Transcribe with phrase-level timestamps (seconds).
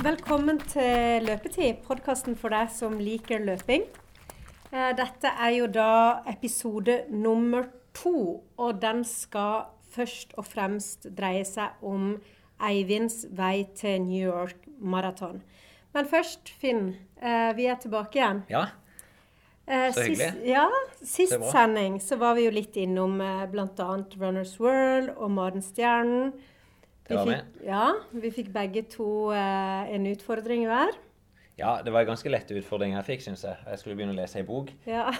[0.00, 3.82] Velkommen til Løpetid, podkasten for deg som liker løping.
[4.72, 7.66] Eh, Dette er jo da episode nummer
[7.96, 12.14] to, og den skal først og fremst dreie seg om
[12.64, 15.42] Eivinds vei til New York Marathon.
[15.94, 18.44] Men først, Finn, eh, vi er tilbake igjen.
[18.50, 18.66] Ja,
[19.70, 20.16] Eh, Så hyggelig.
[20.32, 20.66] Sist, ja,
[21.04, 23.18] sist sending så var vi jo litt innom
[23.52, 24.04] bl.a.
[24.18, 26.32] Runners World og Madenstjernen.
[27.10, 27.84] Det var fikk, ja,
[28.24, 30.94] vi fikk begge to eh, en utfordring hver.
[31.60, 33.58] ja det var en ganske lett utfordring jeg fikk, syns jeg.
[33.68, 34.70] Jeg skulle begynne å lese ei bok.
[34.88, 35.10] Ja.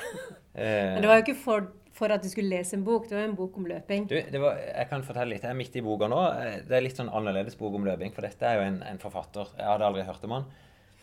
[0.54, 3.14] Eh, Men det var jo ikke for, for at du skulle lese en bok, det
[3.18, 4.06] var en bok om løping.
[4.10, 5.44] du, det var, jeg kan fortelle litt.
[5.44, 6.18] Jeg er midt i boka nå.
[6.40, 8.98] Eh, Det er litt sånn annerledes bok om løping, for dette er jo en, en
[8.98, 9.52] forfatter.
[9.58, 10.48] Jeg hadde aldri hørt om han.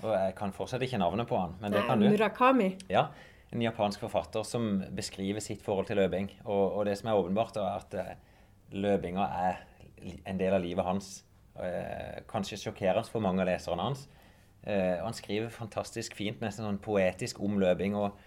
[0.03, 2.09] Og jeg kan fortsatt ikke navnet på han, men det Nei, kan du.
[2.11, 2.71] Murakami.
[2.91, 3.07] Ja,
[3.55, 6.27] En japansk forfatter som beskriver sitt forhold til løping.
[6.43, 8.11] Og, og det som er åpenbart, er at eh,
[8.75, 9.61] løpinga er
[10.01, 11.11] en del av livet hans.
[11.57, 14.07] Eh, kanskje sjokkerende for mange av leserne hans.
[14.67, 17.95] Eh, og han skriver fantastisk fint, nesten sånn poetisk omløping.
[17.95, 18.17] og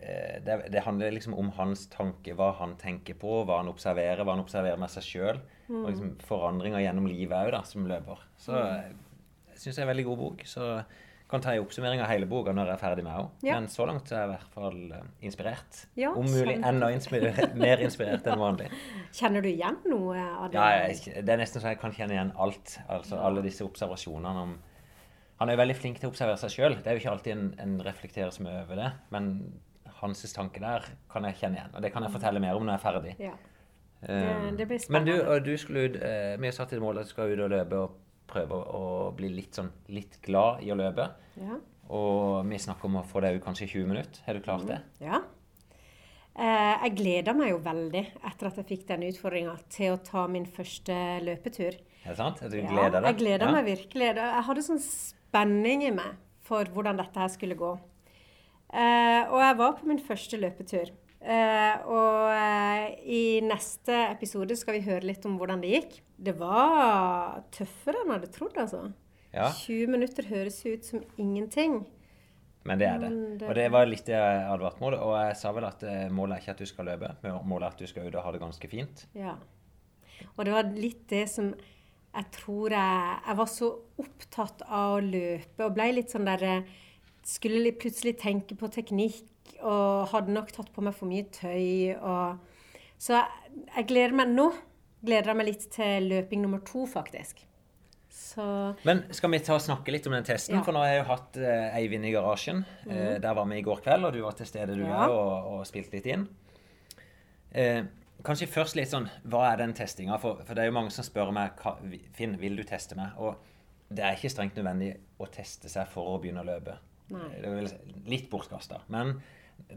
[0.00, 4.24] eh, det, det handler liksom om hans tanke, hva han tenker på, hva han observerer,
[4.24, 5.42] hva han observerer med seg sjøl.
[5.68, 8.22] Og liksom forandringer gjennom livet òg, som løper.
[8.40, 8.88] Så eh,
[9.52, 10.46] jeg syns det er en veldig god bok.
[10.48, 10.70] Så
[11.28, 13.30] kan ta en oppsummering av hele boka når jeg er ferdig med henne.
[13.44, 13.58] Ja.
[13.58, 15.80] Men så langt er jeg i hvert fall eh, inspirert.
[16.00, 16.66] Ja, Om mulig sant.
[16.70, 18.70] enda inspirert, mer inspirert enn vanlig.
[19.18, 20.56] Kjenner du igjen noe av det?
[20.56, 22.78] Ja, jeg, det er nesten så jeg kan kjenne igjen alt.
[22.88, 24.56] Altså alle disse observasjonene om
[25.38, 26.78] Han er jo veldig flink til å observere seg sjøl.
[26.82, 28.88] Det er jo ikke alltid en, en reflekterer så mye over det.
[29.14, 29.28] Men
[30.00, 31.76] hans tanke der kan jeg kjenne igjen.
[31.76, 33.12] Og det kan jeg fortelle mer om når jeg er ferdig.
[33.22, 33.36] Ja.
[34.00, 34.18] Det,
[34.58, 35.38] det blir Men du, spennende.
[35.44, 37.96] du skulle ut eh, Vi satt et mål at du skal ut og løpe og
[38.28, 38.84] prøve å
[39.16, 41.08] bli litt sånn litt glad i å løpe.
[41.40, 41.58] Ja.
[41.94, 44.22] Og vi snakker om å få deg ut kanskje i 20 minutter.
[44.26, 44.82] Har du klart det?
[45.00, 45.22] Ja.
[46.38, 50.26] Eh, jeg gleder meg jo veldig etter at jeg fikk den utfordringa til å ta
[50.30, 50.94] min første
[51.26, 51.80] løpetur.
[52.04, 52.44] Er det sant?
[52.44, 53.00] Du gleder deg?
[53.00, 54.12] Ja, jeg gleder meg virkelig.
[54.20, 57.72] Jeg hadde sånn spenning i meg for hvordan dette her skulle gå.
[58.68, 60.92] Eh, og jeg var på min første løpetur.
[61.18, 66.00] Eh, og uh, i neste episode skal vi høre litt om hvordan det gikk.
[66.14, 68.82] Det var tøffere enn jeg hadde trodd, altså.
[69.34, 69.50] Ja.
[69.64, 71.82] 20 minutter høres ut som ingenting.
[72.68, 73.10] Men det er det.
[73.48, 74.94] Og det var litt det jeg advarte mot.
[74.94, 77.68] Og jeg sa vel at eh, målet er ikke at du skal løpe, men målet
[77.68, 79.04] er at du skal ut og ha det ganske fint.
[79.16, 79.36] Ja.
[80.34, 81.52] Og det var litt det som
[82.08, 83.66] jeg tror jeg Jeg var så
[84.00, 86.70] opptatt av å løpe og ble litt sånn der eh,
[87.22, 89.28] Skulle plutselig tenke på teknikk
[89.62, 92.38] og hadde nok tatt på meg for mye tøy og
[92.98, 94.48] Så jeg, jeg gleder meg nå.
[95.06, 97.44] Gleder jeg meg litt til løping nummer to, faktisk.
[98.10, 98.42] Så
[98.84, 100.56] Men skal vi ta og snakke litt om den testen?
[100.58, 100.62] Ja.
[100.66, 102.64] For nå har jeg jo hatt eh, Eivind i garasjen.
[102.90, 105.04] Eh, der var vi i går kveld, og du var til stede du Ja.
[105.06, 106.26] og, og spilte litt inn.
[107.54, 107.84] Eh,
[108.26, 110.18] kanskje først litt sånn Hva er den testinga?
[110.20, 111.78] For, for det er jo mange som spør meg "Hva-
[112.18, 113.14] Finn, vil du teste meg?
[113.16, 113.36] Og
[113.88, 116.74] det er ikke strengt nødvendig å teste seg for å begynne å løpe.
[117.14, 117.28] Nei.
[117.40, 117.70] Det er
[118.10, 118.82] litt bortkasta.
[118.92, 119.14] Men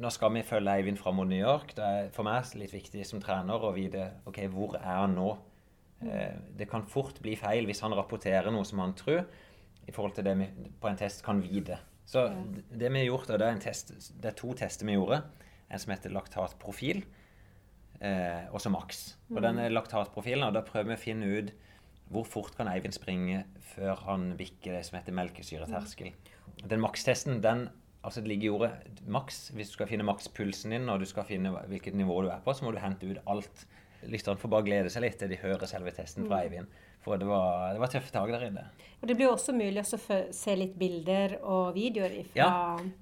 [0.02, 1.74] nå skal vi følge Eivind fram mot New York.
[1.78, 5.30] Det er for meg litt viktig som trener å vite ok, hvor er han nå.
[6.06, 9.26] Eh, Det kan fort bli feil hvis han rapporterer noe som han tror,
[9.88, 10.50] i forhold til det vi
[10.82, 11.80] på en test kan vite.
[12.06, 12.28] Så
[12.70, 15.22] det vi har gjort, det er, en test, det er to tester vi gjorde.
[15.72, 17.04] En som heter laktatprofil,
[18.02, 19.16] eh, og så maks.
[19.32, 21.54] Og denne laktatprofilen, og da prøver vi å finne ut
[22.12, 26.12] hvor fort kan Eivind springe før han bikker det som heter melkesyreterskel.
[26.68, 27.70] Den makstesten, den
[28.02, 29.50] altså det ligger i ordet maks.
[29.56, 32.54] Hvis du skal finne makspulsen din, og du skal finne hvilket nivå du er på,
[32.54, 33.66] så må du hente ut alt.
[34.10, 36.70] Lytterne får bare glede seg litt til de hører selve testen fra Eivind.
[37.02, 38.64] For det var, det var tøffe tak der inne.
[39.02, 40.00] Og det blir også mulig å
[40.38, 42.50] se litt bilder og videoer ifra Ja.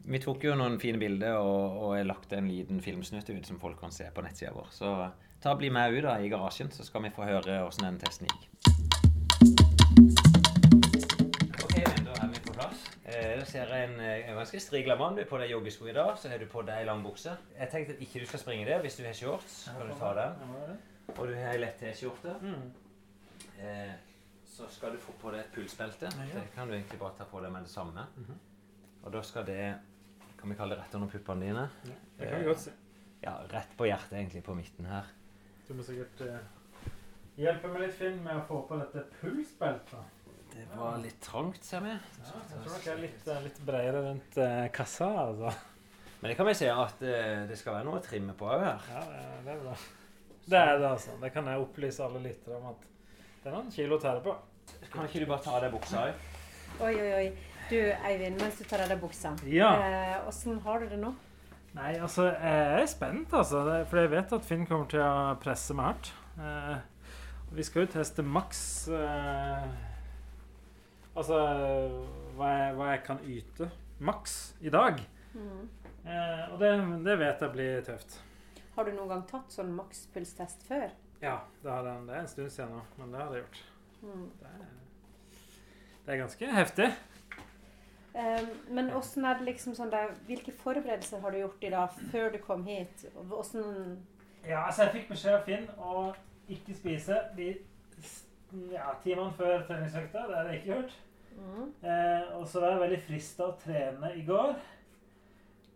[0.07, 3.59] Vi tok jo noen fine bilder, og, og jeg lagt en liten filmsnutt ut som
[3.59, 4.71] folk kan se på nettsida vår.
[4.75, 4.93] Så
[5.43, 8.31] ta bli med ut da i garasjen, så skal vi få høre åssen den testen
[8.31, 8.78] gikk.
[13.21, 13.39] Plass.
[13.39, 15.15] Eh, ser en, eh, en ganske strigla mann.
[15.15, 17.35] Du er på deg joggesko i dag, så har du på deg lang bukse.
[17.57, 18.81] Jeg tenkte at ikke du skal springe der.
[18.81, 20.77] Hvis du har shorts, kan du ta den.
[21.17, 22.35] Og du har ei lett T-skjorte.
[23.59, 23.93] Eh,
[24.45, 26.09] så skal du få på deg et pulsbelte.
[26.09, 28.05] Det kan du egentlig bare ta på deg med det samme.
[29.03, 29.75] Og da skal det
[30.39, 31.69] Kan vi kalle det rett under puppene dine?
[31.83, 32.71] Ja, Det kan vi godt se.
[33.21, 35.03] Ja, rett på hjertet, egentlig, på midten her.
[35.67, 36.37] Du må sikkert eh,
[37.37, 39.99] hjelpe meg litt, Finn, med å få på dette pulsbeltet.
[40.59, 41.93] Det var litt trangt, ser vi.
[41.95, 45.53] Ja, jeg tror dere er litt, eh, litt bredere rundt eh, kassa, altså.
[46.19, 48.65] Men det kan vi si at eh, det skal være noe å trimme på òg
[48.65, 48.89] her.
[48.91, 49.03] Ja,
[49.45, 49.75] det, er bra.
[50.43, 51.15] Det er det, altså.
[51.21, 52.83] Det kan jeg opplyse alle lyttere om at
[53.39, 54.35] det er noen kilo å tære på.
[54.91, 56.27] Kan ikke du bare ta av deg buksa òg?
[56.83, 57.29] Oi, oi, oi.
[57.69, 59.31] Du, Eivind, mens du tar av deg buksa.
[59.47, 59.71] Ja.
[59.79, 61.13] Eh, har du det nå?
[61.77, 63.63] Nei, altså, jeg er spent, altså.
[63.87, 66.11] For jeg vet at Finn kommer til å presse meg hardt.
[66.41, 66.79] Eh,
[67.55, 68.61] vi skal jo teste maks
[68.93, 69.63] eh,
[71.19, 71.37] Altså
[72.39, 73.65] hva jeg, hva jeg kan yte
[74.07, 75.01] maks i dag.
[75.33, 75.65] Mm.
[76.07, 76.69] Eh, og det,
[77.03, 78.15] det vet jeg blir tøft.
[78.77, 80.93] Har du noen gang tatt sånn makspulstest før?
[81.19, 83.59] Ja, det, har den, det er en stund siden nå, men det har jeg gjort.
[83.99, 84.21] Mm.
[84.39, 84.69] Det er,
[86.05, 86.87] det er ganske heftig.
[88.13, 91.99] Um, men åssen er det liksom sånn der, Hvilke forberedelser har du gjort i dag
[92.13, 93.03] før du kom hit?
[93.13, 93.67] Åssen
[94.47, 96.07] Ja, altså jeg fikk beskjed av Finn å
[96.49, 97.51] ikke spise de
[98.71, 100.23] ja, timene før treningsøkta.
[100.25, 100.97] Det hadde jeg ikke gjort.
[101.39, 101.71] Mm.
[101.83, 104.53] Eh, og så var jeg veldig frista å trene i går.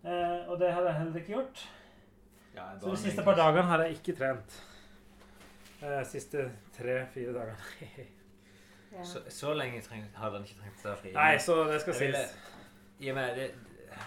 [0.03, 1.65] Eh, og det hadde jeg heller ikke gjort.
[2.53, 4.57] Ja, Så de siste par dagene har jeg ikke trent.
[5.81, 7.55] Eh, siste tre-fire dagene.
[8.93, 9.03] ja.
[9.03, 11.13] Så, så lenge hadde han ikke trengt å ta fri.
[11.15, 12.35] Nei, så det skal sies.
[12.99, 13.49] I og med det,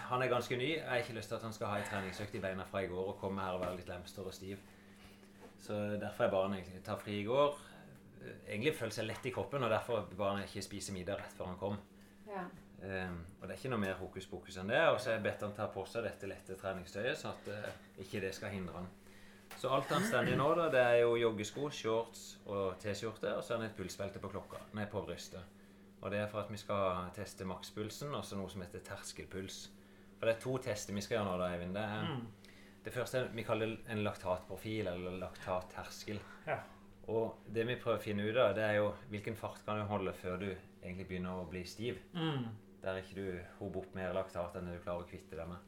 [0.07, 0.71] han er ganske ny.
[0.77, 2.89] Jeg har ikke lyst til at han skal ha en treningsøkt i beina fra i
[2.91, 4.61] går og komme her og være litt lemster og stiv.
[5.61, 7.57] Så derfor er barnet egentlig ta fri i går.
[8.47, 11.57] Egentlig føler seg lett i kroppen, og derfor bare ikke spise middag rett før han
[11.61, 11.77] kom.
[12.31, 12.45] ja.
[12.77, 14.77] Um, og det er ikke noe mer hokus pokus enn det.
[14.93, 17.71] Og så har jeg bedt han ta på seg dette lette treningstøyet, så at uh,
[18.03, 18.85] ikke det skal hindre han.
[19.57, 23.41] Så alt han står i nå, da, det er jo joggesko, shorts og T-skjorte, og
[23.43, 25.41] så er det et pulsbelte på klokka, nei, på brystet.
[26.03, 29.57] Og det er for at vi skal teste makspulsen, og så noe som heter terskelpuls.
[30.19, 31.73] For det er to tester vi skal gjøre nå, da, Eivind.
[31.73, 32.27] Det, er, Mm.
[32.85, 36.19] det første vi kaller en laktatprofil, eller laktatterskel.
[36.45, 36.59] Ja.
[37.07, 39.85] Og det vi prøver å finne ut av, det er jo hvilken fart kan du
[39.87, 40.49] holde før du
[40.83, 41.99] egentlig begynner å bli stiv.
[42.13, 42.47] Mm.
[42.83, 45.63] Der ikke du hober opp mer laktat enn du klarer å kvitte deg med.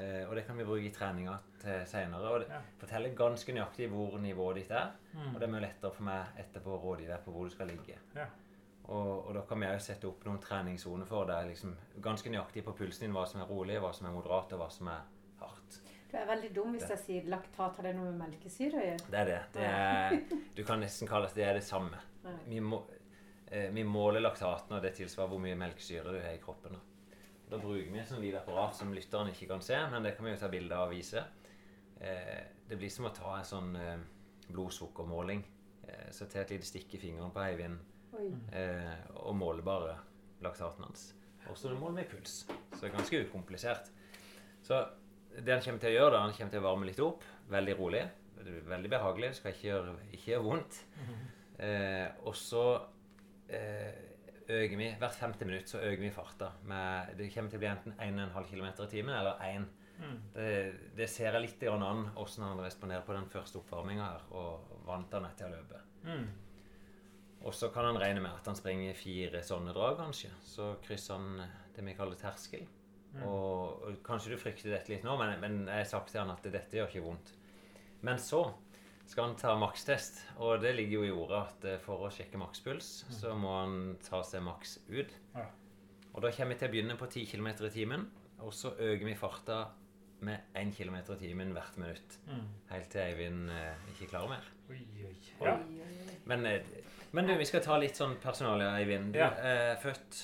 [0.00, 2.30] Eh, og det kan vi bruke i treninga til seinere.
[2.32, 2.60] Og det Ja.
[2.80, 4.90] forteller ganske nøyaktig hvor nivået ditt er.
[5.14, 5.34] Mm.
[5.34, 7.66] Og det er mye lettere for meg etterpå å rådgi deg på hvor du skal
[7.68, 7.96] ligge.
[8.16, 8.26] Ja.
[8.90, 11.46] Og, og da kan vi òg sette opp noen treningssoner for deg.
[11.52, 14.58] Liksom, ganske nøyaktig på pulsen din hva som er rolig, hva som er moderat, og
[14.64, 15.02] hva som er.
[16.10, 17.76] Du er veldig dum hvis jeg sier laktat.
[17.78, 19.10] Har det noe med melkesyre å gjøre?
[19.12, 19.40] Det er det.
[19.54, 20.16] det er,
[20.56, 22.00] du kan nesten kalle det, det er det samme.
[22.48, 22.80] Vi, må,
[23.46, 26.74] eh, vi måler laktaten, og det tilsvarer hvor mye melkesyre du har i kroppen.
[27.50, 30.26] Da, bruker vi et sånt lite apparat som lytteren ikke kan se, men det kan
[30.26, 31.22] vi jo ta bilde av og vise.
[32.00, 33.96] Eh, det blir som å ta en sånn eh,
[34.50, 35.46] blodsukkermåling.
[36.14, 37.80] Så ta et lite stikk i fingeren på Eivind
[39.18, 39.96] og måle bare
[40.44, 41.08] laktaten hans.
[41.50, 42.44] Og så måler vi puls.
[42.46, 43.90] Så det er ganske ukomplisert.
[44.62, 44.78] Så
[45.38, 47.26] det han kommer til å gjøre, da, han kommer til å varme litt opp.
[47.50, 48.04] Veldig rolig.
[48.70, 49.34] Veldig behagelig.
[49.38, 50.80] Skal ikke gjøre, ikke gjøre vondt.
[51.60, 52.64] Eh, og så
[53.52, 53.90] eh,
[54.50, 56.54] øker vi hvert femte minutt så øker vi farta.
[56.68, 59.68] Med, det kommer til å bli enten 1,5 km i timen eller 1.
[60.00, 60.20] Mm.
[60.34, 60.52] Det,
[60.96, 65.12] det ser jeg litt an hvordan han responderer på den første oppvarminga her, og vant
[65.12, 65.82] han etter å løpe.
[66.08, 66.30] Mm.
[67.44, 70.32] Og så kan han regne med at han springer fire sånne drag, kanskje.
[70.44, 71.44] Så krysser han
[71.76, 72.66] det vi kaller terskel.
[73.10, 73.22] Mm.
[73.26, 76.30] Og, og kanskje du frykter dette litt nå, men, men jeg har sagt til han
[76.30, 77.32] at dette gjør ikke vondt.
[78.06, 78.44] Men så
[79.10, 82.38] skal han ta makstest, og det ligger jo i ordet at eh, for å sjekke
[82.38, 83.74] makspuls, så må han
[84.06, 85.10] ta seg maks ut.
[85.34, 85.48] Ja.
[86.14, 88.06] Og da kommer vi til å begynne på 10 km i timen,
[88.40, 89.58] og så øker vi farta
[90.26, 92.16] med 1 km i timen hvert minutt.
[92.28, 92.46] Mm.
[92.70, 94.48] Helt til Eivind eh, ikke klarer mer.
[94.70, 94.78] Oi,
[95.08, 95.14] oi.
[95.42, 95.56] Ja.
[96.30, 96.62] Men, eh,
[97.16, 99.10] men du, vi skal ta litt sånn personalia, Eivind.
[99.16, 99.32] Du Ja.
[99.42, 100.22] er født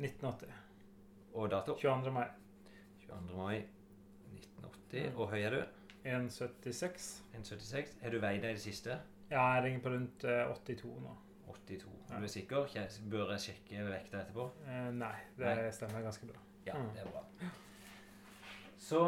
[0.00, 0.62] 1980.
[1.36, 1.76] og dato?
[1.80, 2.12] 22.
[2.16, 2.26] mai.
[3.06, 3.36] 22.
[3.36, 3.58] mai
[4.32, 5.12] 1980.
[5.20, 5.60] Og høy er du?
[6.06, 7.06] 1,76.
[7.36, 7.94] 1,76.
[8.02, 8.96] Har du veid deg i det siste?
[9.30, 11.14] Ja, jeg ringer på rundt eh, 82 nå.
[11.50, 11.88] 82.
[12.10, 12.18] Ja.
[12.20, 12.68] Du er sikker?
[13.10, 14.48] Bør jeg sjekke vekta etterpå?
[14.66, 15.70] Eh, nei, det Nei.
[15.74, 16.42] stemmer ganske bra.
[16.66, 16.88] Ja, Mm.
[16.94, 17.22] det er bra.
[18.78, 19.00] Så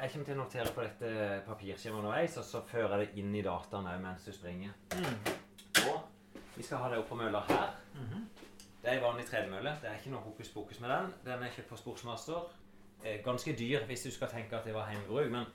[0.00, 3.34] jeg kommer til å notere på dette papirskjemaet underveis, og så fører jeg det inn
[3.34, 4.72] i dataen mens du springer.
[4.96, 5.32] Mm.
[5.88, 6.00] Og
[6.56, 7.74] vi skal ha det opp på mølla her.
[7.94, 8.26] Mhm.
[8.84, 9.70] Det er en vanlig tredemølle.
[9.80, 11.12] Det er ikke noe hokus pokus med den.
[11.24, 12.50] Den er kjøpt på Sportsmaster.
[13.04, 15.46] Eh, ganske dyr hvis du skal tenke at det var hjemmebruk, men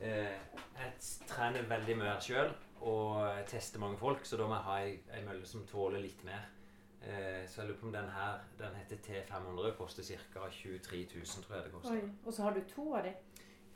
[0.00, 0.34] eh,
[0.80, 0.90] jeg
[1.30, 2.50] trener veldig mye sjøl
[2.80, 6.26] og tester mange folk, så da må jeg ha ei, ei mølle som tåler litt
[6.26, 6.50] mer.
[6.98, 10.50] Eh, så jeg lurer på om den her Den heter T500, koster ca.
[10.50, 11.94] 23 000, tror jeg det koster.
[11.94, 12.12] Oi.
[12.26, 13.14] Og så har du to av de.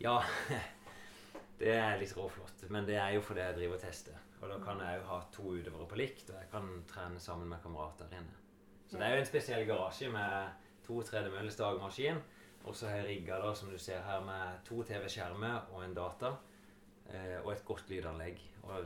[0.02, 0.18] Ja,
[1.62, 2.66] det er litt råflott.
[2.74, 4.18] Men det er jo fordi jeg driver og tester.
[4.42, 7.46] Og da kan jeg jo ha to utøvere på likt, og jeg kan trene sammen
[7.46, 8.41] med kamerater inne.
[8.92, 10.48] Så det er jo en spesiell garasje med
[10.84, 12.18] to tredemøller stagmaskin.
[12.64, 15.94] Og så har jeg rigga da, som du ser her, med to TV-skjermer og en
[15.96, 16.34] data.
[17.08, 18.42] Eh, og et godt lydanlegg.
[18.68, 18.84] Og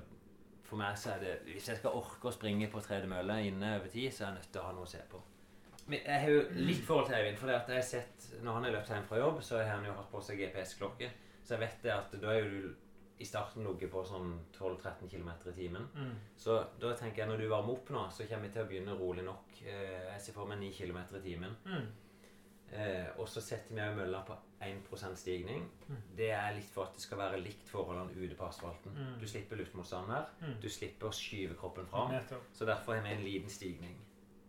[0.62, 3.90] for meg så er det Hvis jeg skal orke å springe på tredemølle inne over
[3.90, 5.24] tid, så er jeg nødt til å ha noe å se på.
[5.86, 7.42] Men jeg har jo litt forhold til Eivind.
[7.42, 9.72] For det at jeg har sett, når han har løpt hjem fra jobb, så har
[9.74, 11.10] han jo hatt på seg GPS-klokke.
[11.42, 12.85] Så jeg vet det at da er jo du
[13.18, 15.86] i starten ligget på sånn 12-13 km i timen.
[15.94, 16.16] Mm.
[16.36, 18.96] Så da tenker jeg når du varmer opp nå, så kommer vi til å begynne
[18.98, 19.62] rolig nok.
[19.64, 21.56] Eh, jeg ser for meg 9 km i timen.
[21.64, 21.86] Mm.
[22.76, 25.64] Eh, og så setter vi òg mølla på 1 stigning.
[25.86, 26.02] Mm.
[26.18, 28.92] Det er litt for at det skal være likt forholdene ute på asfalten.
[28.92, 29.14] Mm.
[29.22, 30.28] Du slipper luftmotstand her.
[30.42, 30.58] Mm.
[30.60, 32.12] Du slipper å skyve kroppen fram.
[32.52, 33.96] Så derfor har vi en liten stigning.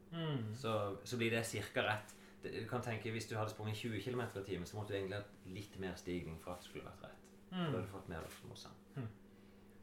[0.08, 0.56] Mm.
[0.56, 1.44] så, så blir det
[1.74, 1.82] ca.
[1.84, 2.14] rett.
[2.44, 5.18] Du kan tenke Hvis du hadde sprunget 20 km i timen, så måtte du egentlig
[5.18, 7.27] hatt litt mer stigning for at det skulle vært rett.
[7.58, 7.82] Da hadde Mm.
[7.82, 8.76] du fått mer luftmotstand.
[8.98, 9.08] Mm.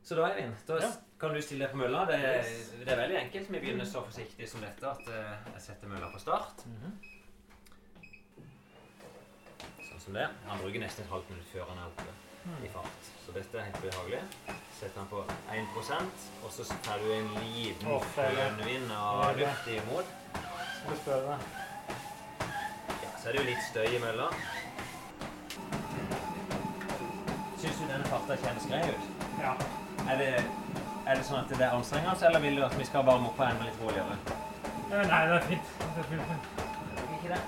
[0.04, 0.90] Så da, Eivind, da Ja.
[1.18, 2.04] kan du stille deg på mølla.
[2.06, 2.20] Det,
[2.84, 3.50] det er veldig enkelt.
[3.50, 6.62] Vi begynner så forsiktig som dette at eh, jeg setter mølla på start.
[6.66, 6.92] Mhm.
[9.88, 10.28] Sånn som det.
[10.46, 13.10] Han bruker nesten et halvt minutt før han er oppe i fart.
[13.26, 14.22] Så dette er helt behagelig.
[14.78, 20.06] Setter han på 1% og så tar du en liten Å, grønnvind av luft imot.
[20.34, 21.40] Skal du spørre deg?
[23.02, 24.30] Ja, så er det jo litt støy i mølla.
[27.64, 29.04] Syns du denne farta kjennes grei ut?
[29.40, 29.54] Ja.
[30.12, 30.26] Er det,
[31.08, 33.38] er det sånn at det er anstrengende, eller vil du at vi skal varme opp
[33.38, 34.16] på enda litt roligere?
[34.90, 35.70] Eh, Nei, det er fint.
[35.80, 36.50] Det er fint.
[37.16, 37.38] Ikke det?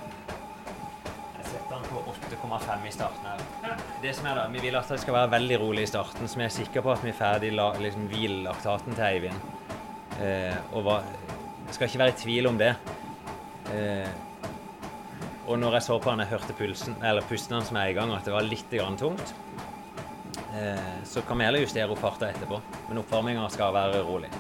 [1.37, 3.45] Jeg setter den på 8,5 i starten her.
[3.67, 3.77] Ja.
[4.07, 6.41] Det som er da, Vi vil at det skal være veldig rolig i starten, så
[6.41, 9.51] vi er sikre på at vi er ferdig la, liksom, hvilelaktaten til Eivind.
[10.17, 11.01] Eh, og hva,
[11.77, 12.73] skal ikke være i tvil om det.
[13.77, 14.09] Eh,
[15.47, 18.17] og når jeg så på han, jeg hørte pulsen, eller pusten hans med en gang,
[18.17, 19.37] at det var litt grann tungt.
[20.55, 22.61] Eh, så kan vi heller justere opp farta etterpå.
[22.89, 24.31] Men oppvarminga skal være rolig.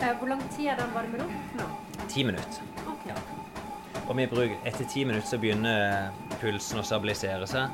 [0.00, 1.68] Eh, Hvor lang tid er den varmer opp nå?
[2.08, 2.62] Ti minutter.
[2.86, 3.12] Okay.
[3.14, 3.14] Ja.
[4.08, 6.10] Og vi bruker, etter ti minutter så begynner
[6.40, 7.70] pulsen å stabilisere seg.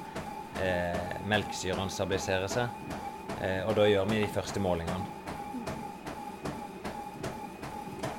[0.62, 2.68] Eh, melkesyrene stabiliserer seg.
[3.42, 5.06] Eh, og da gjør vi de første målingene.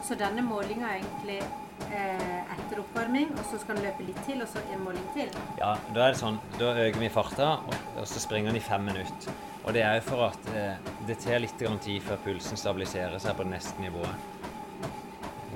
[0.03, 1.39] Så denne målinga er egentlig
[1.93, 5.31] etter oppvarming, og så skal den løpe litt til, og så en måling til?
[5.59, 8.85] Ja, da er det sånn, da øker vi farta, og, så springer den i fem
[8.87, 9.37] minutter.
[9.63, 13.37] Og det er jo for at eh, det tar litt tid før pulsen stabiliserer seg
[13.37, 14.27] på det neste nivået.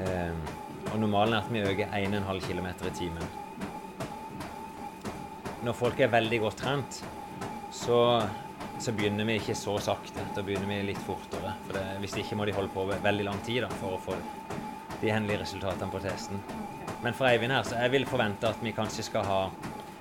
[0.04, 0.56] Eh,
[0.94, 3.30] og normalen er at vi øker 1,5 km i timen.
[5.66, 7.02] Når folk er veldig godt trent,
[7.74, 8.00] så,
[8.80, 10.24] så begynner vi ikke så sakte.
[10.36, 11.58] Da begynner vi litt fortere.
[11.66, 14.16] For det, hvis ikke må de holde på veldig lang tid da, for å få
[15.02, 16.42] de endelige resultatene på testen.
[17.04, 19.42] Men for Eivind her, så jeg vil forvente at vi kanskje skal ha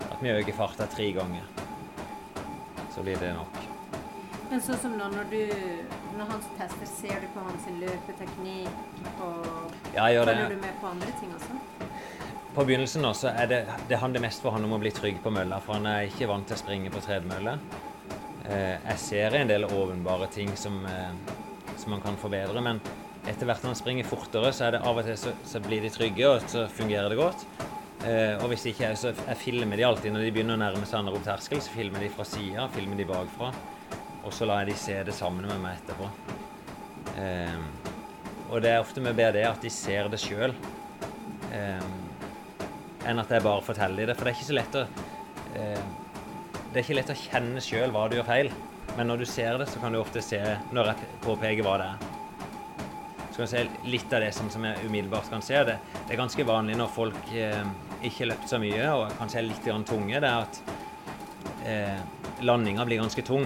[0.07, 1.43] At vi øker farta tre ganger.
[2.95, 3.57] Så blir det nok.
[4.50, 5.41] Men sånn som nå, når, du,
[6.17, 10.57] når han tester, ser du på hans løpeteknikk og Ja, jeg gjør følger det.
[10.57, 11.59] du med på andre ting også?
[12.55, 13.59] På begynnelsen nå, så er det,
[13.91, 16.31] det handler mest for han om å bli trygg på mølla, for han er ikke
[16.31, 17.59] vant til å springe på tredemølle.
[18.49, 21.11] Eh, jeg ser en del åpenbare ting som, eh,
[21.76, 22.81] som man kan forbedre, men
[23.26, 25.83] etter hvert når man springer fortere, så er det av og til så, så blir
[25.85, 27.47] de trygge, og så fungerer det godt.
[28.06, 31.00] Eh, og hvis ikke, så jeg filmer de alltid når de begynner å nærme seg
[31.00, 33.50] andre opp terskel, så filmer de fra sida, filmer de bakfra,
[34.23, 36.11] og så lar jeg de se det sammen med meg etterpå.
[37.16, 37.61] Eh,
[38.47, 40.54] og det er ofte med BD at de ser det sjøl.
[41.50, 41.87] Eh,
[43.06, 44.18] enn at jeg bare forteller dem det.
[44.18, 44.85] For det er ikke så lett å
[45.56, 45.87] eh,
[46.66, 48.52] Det er ikke lett å kjenne sjøl hva du gjør feil.
[48.97, 50.40] Men når du ser det, så kan du ofte se
[50.75, 52.05] når jeg påpeker hva det er.
[53.37, 55.59] Jeg se litt av det som, som jeg umiddelbart kan se.
[55.69, 55.76] Det,
[56.07, 57.66] det er ganske vanlig når folk eh,
[58.00, 60.61] ikke har løpt så mye og kanskje er litt tunge, det er at
[61.69, 61.99] eh,
[62.47, 63.45] landinga blir ganske tung.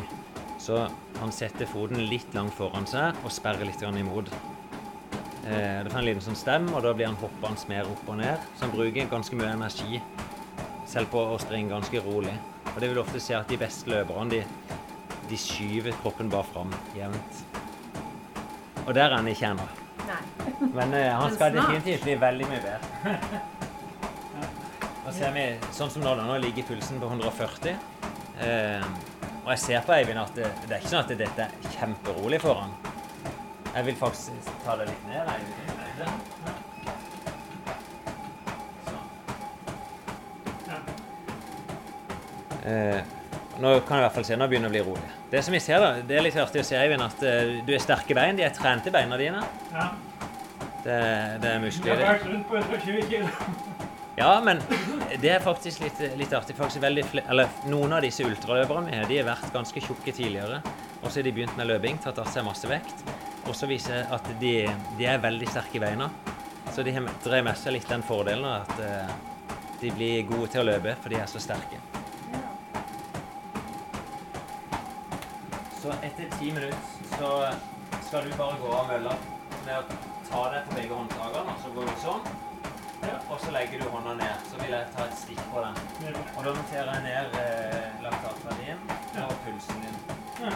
[0.61, 0.85] Så
[1.19, 4.31] han setter foten litt langt foran seg og sperrer litt imot.
[5.49, 8.21] Eh, det får en liten sånn stem, og da blir han hoppende mer opp og
[8.21, 8.47] ned.
[8.55, 10.01] Så han bruker ganske mye energi
[10.91, 12.37] selv på å springe ganske rolig.
[12.71, 14.79] Og det vil ofte se at de beste løperne, de,
[15.31, 17.45] de skyver kroppen bare fram jevnt.
[18.87, 19.80] Og der er han ikke ennå.
[20.61, 23.41] Men uh, han skal definitivt bli veldig mye bedre.
[25.01, 27.79] Nå ser vi, sånn som nå, da, nå ligger pulsen på 140.
[28.41, 28.85] Uh,
[29.41, 32.41] og jeg ser på Eivind at det, det er ikke sånn at dette er kjemperolig
[32.43, 32.75] for han.
[33.71, 35.31] Jeg vil faktisk ta det litt ned.
[35.33, 35.71] Eivind.
[42.61, 43.01] Uh,
[43.61, 45.11] nå kan jeg i hvert fall se, nå begynner det å bli rolig.
[45.33, 47.75] Det som vi ser da, det er litt artig å se, Eivind, at uh, du
[47.75, 48.37] er sterke bein.
[48.37, 49.43] De er trente beina dine.
[49.73, 49.89] Ja.
[50.85, 50.97] Det,
[51.43, 53.29] det er Jeg har vært rundt på 120 kilo.
[54.17, 54.59] Ja, men
[55.21, 56.57] det er faktisk litt, litt artig.
[56.57, 60.61] Faktisk veldig eller Noen av disse ultraløperne vi har, de har vært ganske tjukke tidligere.
[61.01, 63.05] Og så har de begynt med løping, tatt av seg masse vekt.
[63.49, 64.55] Og så viser at de,
[64.99, 66.11] de er veldig sterke i beina.
[66.73, 66.93] Så de
[67.25, 69.15] dreier med seg litt den fordelen at eh,
[69.81, 71.81] de blir gode til å løpe, for de er så sterke.
[75.81, 77.35] Så etter ti minutter så
[78.05, 79.17] skal du bare gå av mølla
[79.71, 82.31] med å ta deg på begge håndtakene, så går du sånn.
[83.01, 83.17] Ja.
[83.33, 84.45] Og så legger du hånda ned.
[84.51, 85.79] Så vil jeg ta et stikk på den.
[86.05, 86.15] Ja.
[86.35, 88.83] Og da noterer jeg ned eh, laktatverdien
[89.25, 90.01] og pulsen din.
[90.43, 90.55] Ja.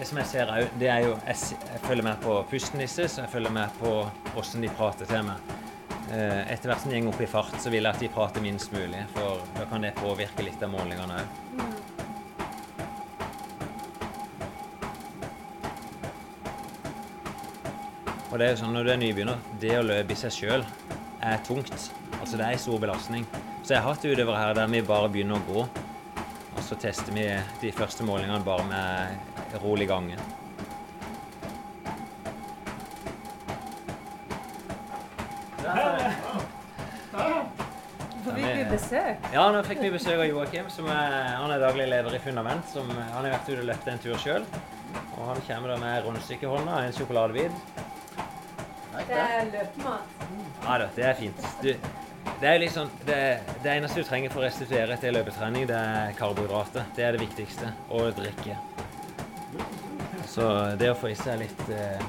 [0.00, 3.18] Det som jeg ser òg, det er jo jeg, jeg følger med på pusten deres,
[3.18, 3.96] og jeg følger med på
[4.34, 5.50] hvordan de prater til meg.
[6.10, 8.44] Eh, etter hvert som de går opp i fart, så vil jeg at de prater
[8.44, 11.69] minst mulig, for da kan det påvirke litt av målingene òg.
[18.30, 20.66] Og det er jo sånn når du er nybegynner, det å løpe i seg sjøl
[21.26, 21.72] er tungt.
[22.20, 23.24] Altså det er en stor belastning.
[23.64, 25.64] Så jeg har hatt utøvere her der vi bare begynner å gå.
[26.54, 27.26] Og så tester vi
[27.62, 30.18] de første målingene bare med rolig gange.
[38.70, 39.28] Besøk?
[39.34, 40.70] Ja, nå fikk vi besøk av Joakim.
[40.70, 42.66] som er, Han er daglig leder i Fundament.
[42.70, 44.46] Som, han har vært ute og løpt en tur sjøl.
[45.18, 47.79] Og han kommer da med rundstykkehånda, en sjokoladebit.
[49.10, 50.20] Det er løpemat.
[50.62, 51.46] Ja da, det er fint.
[51.62, 51.70] Du,
[52.40, 53.20] det er liksom det,
[53.64, 56.86] det eneste du trenger for å restituere etter løpetrening, det er karbohydrater.
[56.96, 57.72] Det er det viktigste.
[57.90, 58.58] Og drikke.
[60.30, 60.46] Så
[60.78, 62.02] det å få i seg litt eh,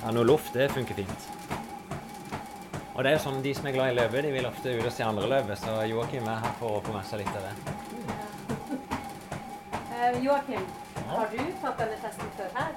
[0.00, 1.28] ja, noe luft, det funker fint.
[2.94, 4.86] Og det er jo sånn, De som er glad i løpet, de vil ofte ut
[4.88, 7.44] og se andre løpe, så Joakim er her for å få med seg litt av
[7.44, 7.54] det.
[9.92, 10.64] Eh, Joakim,
[11.10, 12.72] har du tatt denne testen før her?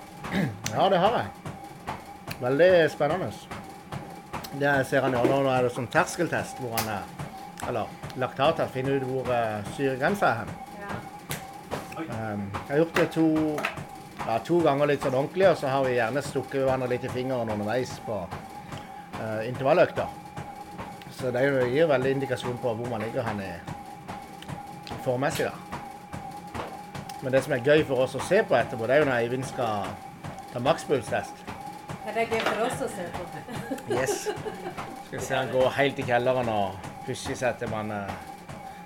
[0.76, 1.49] Ja, det har jeg.
[2.40, 3.32] Veldig spennende.
[4.60, 7.18] Det ser han gjør nå, nå er det sånn terskeltest hvor han er
[7.68, 10.54] Eller laktattest, finne ut hvor uh, syregrensa er hen.
[10.80, 10.94] Ja.
[12.00, 13.26] Um, jeg har gjort det to,
[14.24, 17.12] ja, to ganger litt sånn ordentlig, og så har vi gjerne stukket hverandre litt i
[17.14, 20.08] fingeren underveis på uh, intervalløkta.
[21.20, 21.44] Så det
[21.74, 23.52] gir veldig indikasjon på hvor man ligger hen i
[25.04, 25.52] formmessig.
[27.20, 29.18] Men det som er gøy for oss å se på etterpå, det er jo når
[29.20, 29.92] Eivind skal
[30.54, 31.39] ta makspulstest.
[32.10, 33.24] Ja, det er gøy for oss å se på.
[33.94, 34.14] Yes.
[34.24, 38.16] Skal vi se han går helt i kjelleren og pusher seg til man eh,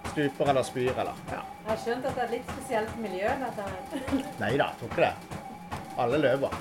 [0.10, 1.38] stuper eller spyr eller ja.
[1.62, 4.26] Jeg har skjønt at det er litt spesielt miljø, dette her.
[4.42, 5.40] Nei da, tror ikke det.
[6.04, 6.58] Alle løper.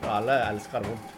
[0.00, 1.08] Og alle elsker det vondt.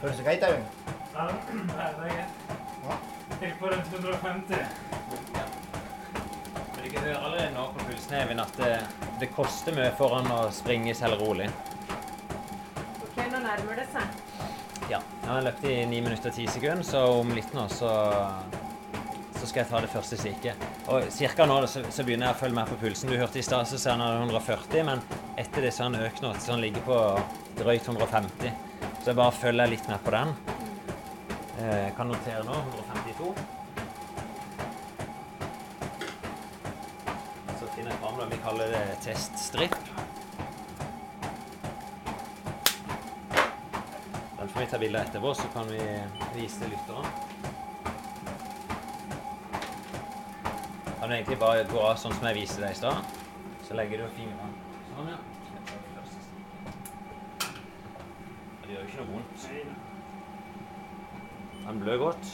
[0.00, 0.66] Går det så greit, Eivind?
[1.14, 2.50] Ja, det er greit.
[2.88, 2.98] Ja.
[3.38, 4.93] Ligger på rundt 150.
[6.84, 8.72] Dere hører allerede nå på pulsen at det,
[9.20, 11.48] det koster mye for han å springe selv rolig.
[13.04, 14.20] Ok, nå nærmer det seg.
[14.92, 15.00] Ja.
[15.24, 17.90] Nå har løpt i 9 minutter og 10 sekunder, så om litt nå så,
[19.38, 20.66] så skal jeg ta det første stikket.
[20.92, 23.08] Og cirka nå så, så begynner jeg å følge med på pulsen.
[23.08, 25.00] Du hørte i stad så sa han hadde 140, men
[25.40, 27.00] etter det så har han økt nå, så han ligger på
[27.62, 28.52] drøyt 150.
[29.00, 30.36] Så jeg bare følger litt med på den.
[31.58, 33.34] Eh, Jeg kan notere nå 152.
[37.60, 37.68] Så
[38.24, 39.74] jeg vi kaller det teststripp.
[44.38, 45.80] Den får vi ta bilde etterpå, så kan vi
[46.36, 47.08] vise til lytteren.
[51.00, 53.18] Kan du egentlig bare gå av sånn som jeg viste deg i stad.
[53.66, 54.52] Så legger du fingrene
[54.94, 55.18] sånn, ja.
[58.62, 59.46] Det gjør jo ikke noe vondt.
[61.66, 62.32] Den blør godt.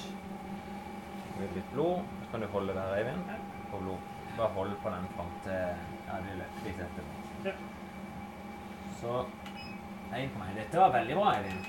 [1.41, 2.17] Med litt blod.
[2.23, 3.37] Så kan du holde der, Eivind.
[3.73, 4.10] På blod.
[4.41, 7.13] Bare hold på den fram til ja, det løper litt etterpå.
[7.45, 7.53] Ja.
[9.01, 9.17] Så
[10.17, 10.55] 1,1.
[10.57, 11.67] Dette var veldig bra, Eivind.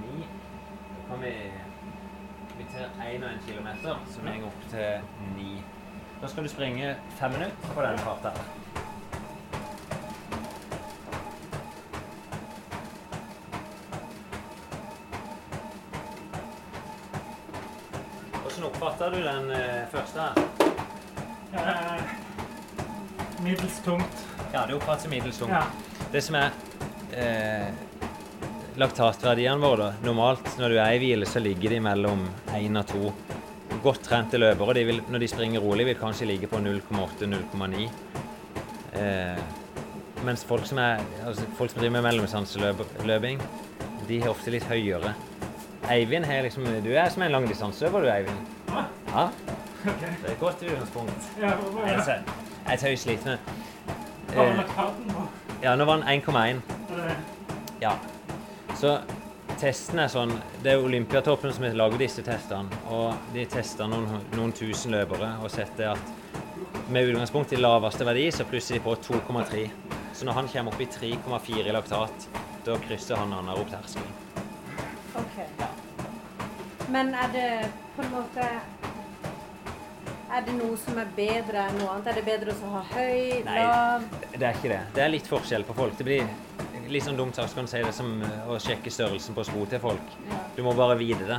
[0.00, 0.26] 9.
[0.96, 1.30] Da kan vi
[2.58, 3.68] vi tar 1,1 km,
[4.24, 5.00] vi henger opp til
[5.38, 5.62] 9.
[6.22, 8.34] Da skal du springe fem minutter på den farta.
[19.14, 20.28] Du den eh, første?
[21.54, 22.02] Eh,
[23.44, 24.22] middels tungt.
[24.52, 25.52] Ja, det oppfattes middels tungt.
[25.52, 25.64] Ja.
[26.12, 26.50] Det som er
[27.14, 27.68] eh,
[28.80, 32.24] laktatverdiene våre, da, normalt når du er i hvile, så ligger de mellom
[32.54, 33.12] 1 og 2.
[33.84, 37.86] Godt trente løpere, de vil, når de springer rolig, vil kanskje ligge på 0,8-0,9.
[38.98, 39.44] Eh,
[40.24, 43.42] mens folk som, er, altså, folk som driver med mellomdistanseløping,
[44.08, 45.14] de er ofte litt høyere.
[45.92, 48.53] Eivind er liksom Du er som en langdistanseløper, du, Eivind.
[49.14, 49.28] Ja,
[49.84, 51.26] det er et godt utgangspunkt.
[51.40, 51.58] Jeg
[52.06, 52.22] det?
[52.66, 53.38] er er sliten.
[55.62, 56.60] Ja, nå var den 1,1.
[56.90, 57.14] Er
[57.80, 57.92] Ja.
[58.74, 58.96] Så
[59.60, 62.80] testen er sånn Det er Olympiatoppen som har laget disse testene.
[62.90, 68.26] Og de tester noen, noen tusen løpere og setter at med utgangspunkt i laveste verdi,
[68.34, 69.70] så plusser de på 2,3.
[70.12, 72.28] Så når han kommer opp i 3,4 i laktat,
[72.66, 74.10] da krysser han annen opp terskelen.
[75.14, 75.38] Ok.
[76.90, 77.48] Men er det
[77.96, 78.48] på en måte
[80.34, 82.08] Er det noe som er bedre enn noe annet?
[82.10, 83.58] Er det bedre å ha høy, Nei.
[83.60, 84.06] lav?
[84.32, 84.78] Det er ikke det.
[84.96, 85.92] Det er litt forskjell på folk.
[85.94, 86.24] Det blir
[86.90, 88.08] litt sånn dumt sagt, kan si det som
[88.50, 90.16] å sjekke størrelsen på sko til folk.
[90.26, 90.40] Ja.
[90.56, 91.38] Du må bare vite det.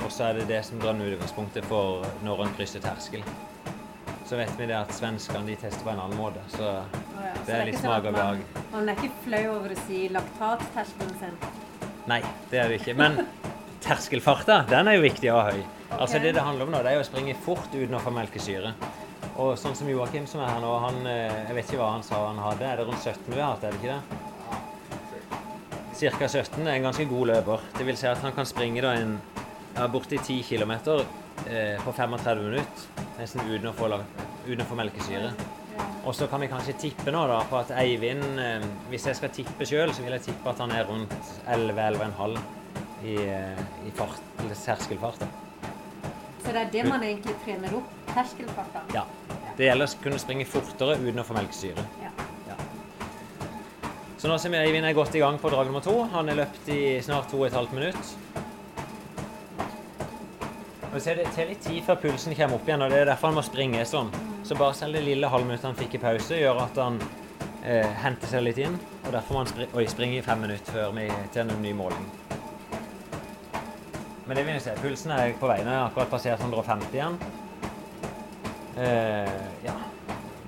[0.00, 3.26] Og så er det det som drar utgangspunktet for når en krysser terskel.
[4.24, 6.40] Så vet vi det at svenskene de tester på en annen måte.
[6.54, 7.34] Så oh ja.
[7.34, 8.40] Så det er litt sånn smak og behag.
[8.72, 11.36] Man er ikke flau over å si laktatterskelen sin.
[12.08, 12.96] Nei, det er det ikke.
[12.96, 13.20] Men
[13.84, 15.60] terskelfarta, den er jo viktig å ha høy.
[15.98, 18.74] Altså Det det handler om nå, det er å springe fort uten å få melkesyre.
[19.40, 22.04] Og sånn som Joakim som er her nå, han, eh, jeg vet ikke hva han
[22.06, 22.66] sa han hadde.
[22.66, 24.02] Er det rundt 17 vi har hatt, er det ikke det?
[26.00, 26.28] Ca.
[26.28, 27.64] 17 er en ganske god løper.
[27.76, 29.18] Det vil si at han kan springe da en
[29.76, 30.72] ja, borti 10 km
[31.46, 32.86] eh, på 35 minutter,
[33.18, 33.90] nesten uten å få,
[34.46, 35.34] uten å få melkesyre.
[36.08, 39.32] Og så kan vi kanskje tippe nå da på at Eivind eh, Hvis jeg skal
[39.36, 41.12] tippe sjøl, så vil jeg tippe at han er rundt
[41.44, 42.40] 11-11,5
[43.04, 45.20] i, eh, i fart, eller terskelfart.
[45.20, 45.49] da.
[46.40, 47.92] Så det er det man egentlig trener opp?
[48.10, 48.82] Terskelfarta?
[48.96, 49.04] Ja.
[49.56, 51.84] Det gjelder å kunne springe fortere uten å få melkesyre.
[52.00, 52.12] Ja.
[54.20, 56.66] Så nå som Eivind er godt i gang på drag nummer to, han er løpt
[56.68, 58.10] i snart to og et halvt minutt.
[60.90, 63.08] Og så er det tar litt tid før pulsen kommer opp igjen, og det er
[63.08, 64.10] derfor han må springe sånn.
[64.44, 67.00] Så bare selv det lille halvminuttet han fikk i pause, gjør at han
[67.64, 68.76] eh, henter seg litt inn.
[69.06, 71.72] Og derfor må han spri oi, springe i fem minutter før vi tjener en ny
[71.80, 72.10] måling.
[74.30, 75.56] Men det vil jeg si, pulsen er på vei.
[75.66, 77.16] Nå har akkurat passert 150 igjen.
[78.78, 79.30] Eh,
[79.64, 79.72] ja,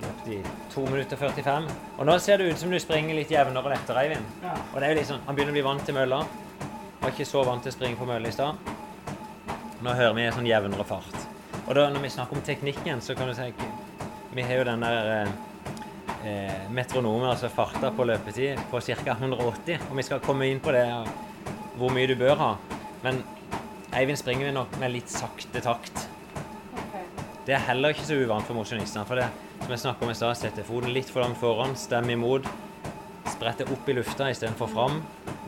[0.05, 0.37] løpt i
[0.71, 1.67] 2 minutter 45.
[1.97, 4.29] Og nå ser det ut som du springer litt jevnere og lettere, Eivind.
[4.45, 4.53] Ja.
[4.69, 6.21] Og det er jo sånn, Han begynner å bli vant til mølla.
[7.01, 8.71] Var ikke så vant til å springe på mølle i stad.
[9.83, 11.19] Nå hører vi en sånn jevnere fart.
[11.65, 13.51] Og da når vi snakker om teknikken, så kan du si
[14.31, 15.35] Vi har jo den der eh,
[16.31, 19.19] eh, metronomen, altså farta på løpetid, på ca.
[19.19, 19.89] 180.
[19.91, 20.87] Og vi skal komme inn på det,
[21.75, 22.51] hvor mye du bør ha.
[23.03, 23.25] Men
[23.93, 26.07] Eivind springer vi nok med litt sakte takt.
[27.45, 29.03] Det er heller ikke så uvant for mosjonistene.
[29.05, 29.27] For det
[29.59, 32.47] som jeg snakket om i stad, sette foten litt for langt foran, stemme imot,
[33.29, 35.01] sprette opp i lufta istedenfor fram.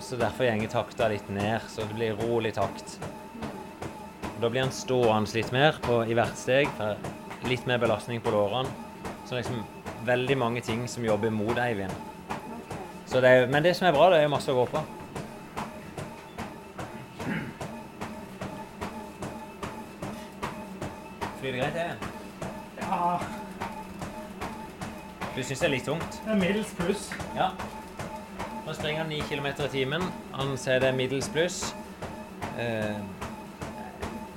[0.03, 2.99] Så derfor gjenger takta litt ned, så det blir rolig takt.
[4.35, 8.21] Og Da blir han stående litt mer på, i hvert steg, for litt mer belastning
[8.21, 8.69] på lårene.
[9.25, 9.63] Så liksom
[10.05, 11.93] veldig mange ting som jobber mot Eivind.
[13.09, 14.83] Så det er, men det som er bra, det er masse å gå på.
[21.45, 21.99] Flyr det greit, Eivind?
[22.81, 23.19] Ja,
[25.35, 26.15] Du syns det er litt tungt?
[26.25, 27.03] det er middels pluss.
[27.35, 27.51] Ja.
[28.65, 30.07] Nå springer han 9 km i timen.
[30.33, 31.59] Han sier det er middels pluss.
[32.57, 32.97] Eh,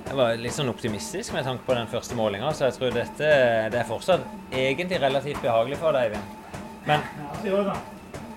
[0.05, 3.33] jeg var litt sånn optimistisk med tanke på den første målinga, så jeg tror dette
[3.73, 6.61] det er fortsatt egentlig relativt behagelig for deg, Eivind.
[6.85, 7.01] Men,
[7.41, 7.79] det.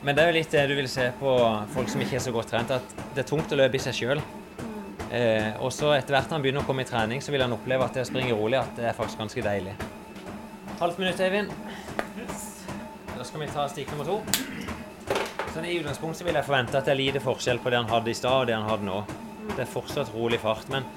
[0.00, 1.37] men det er jo litt det du vil se på
[1.76, 4.00] folk som ikke er så godt trent, at det er tungt å løpe i seg
[4.00, 4.24] sjøl.
[5.12, 7.53] Eh, og så etter hvert når han begynner å komme i trening, så vil han
[7.53, 9.75] oppleve at det å springe rolig, at det er faktisk ganske deilig.
[10.81, 11.53] Halvt minutt, Eivind.
[13.12, 14.16] Da skal vi ta stikk nummer to.
[15.53, 18.09] Sånn I utgangspunktet vil jeg forvente at det er lite forskjell på det han hadde
[18.09, 19.03] i stad og det han hadde nå.
[19.53, 20.88] Det er fortsatt rolig fart, men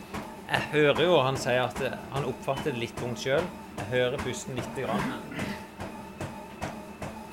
[0.45, 3.43] jeg hører jo han sier at han oppfatter det litt tungt sjøl.
[3.81, 5.19] Jeg hører pusten lite grann.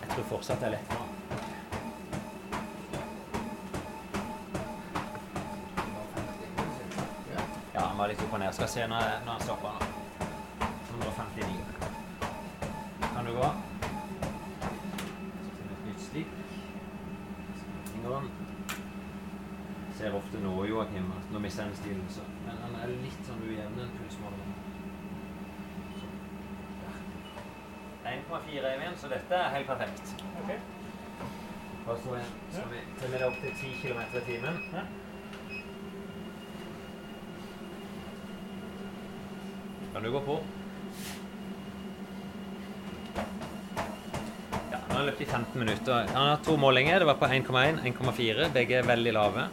[0.03, 1.02] Jeg tror fortsatt det er lett
[8.13, 8.53] litt opp og ned.
[8.53, 9.81] Skal se når, når han stopper nå.
[10.93, 11.61] 159.
[13.15, 13.51] Kan du gå?
[16.03, 16.35] Stikk.
[17.93, 18.29] Fingeren.
[19.97, 22.05] Ser ofte nå, Joakim, at nå mister han stilen.
[22.13, 22.27] Så.
[22.45, 24.55] Men han er litt sånn ujevn, den pulsmåleren.
[26.01, 26.13] Så.
[26.83, 27.01] Der.
[28.13, 30.17] 1,4 Eivind, så dette er helt perfekt.
[30.43, 30.51] Ok.
[31.83, 32.19] Og så
[32.53, 34.61] skal vi telle det opp til 10 km i timen.
[39.93, 40.39] Kan du gå på?
[44.71, 46.07] Ja, han har løpt i 15 minutter.
[46.15, 46.99] Han har to målinger.
[46.99, 48.49] Det var på 1,1 1,4.
[48.55, 49.49] Begge er veldig lave.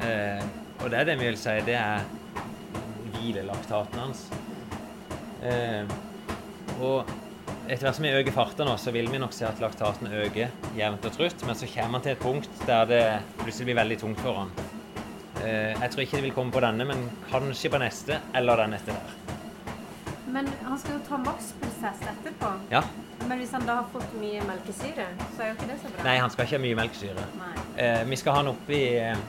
[0.00, 0.44] Eh,
[0.82, 2.06] og det er det vi vil si, det er
[3.12, 4.24] hvilelaktaten hans.
[5.44, 5.92] Eh,
[6.80, 7.12] og
[7.68, 10.50] etter hvert som vi øker farten nå, så vil vi nok se at laktaten øker
[10.78, 13.04] jevnt og trutt, men så kommer han til et punkt der det
[13.42, 14.56] plutselig blir veldig tungt for han.
[15.44, 18.80] Eh, jeg tror ikke det vil komme på denne, men kanskje på neste, eller den
[18.80, 19.40] etter der.
[20.32, 22.52] Men han skal jo ta maksprosess etterpå.
[22.72, 22.82] Ja.
[23.28, 26.04] Men hvis han da har fått mye melkesyre, så er jo ikke det så bra.
[26.06, 27.26] Nei, han skal ikke ha mye melkesyre.
[27.76, 29.26] Eh, vi skal ha han oppi eh,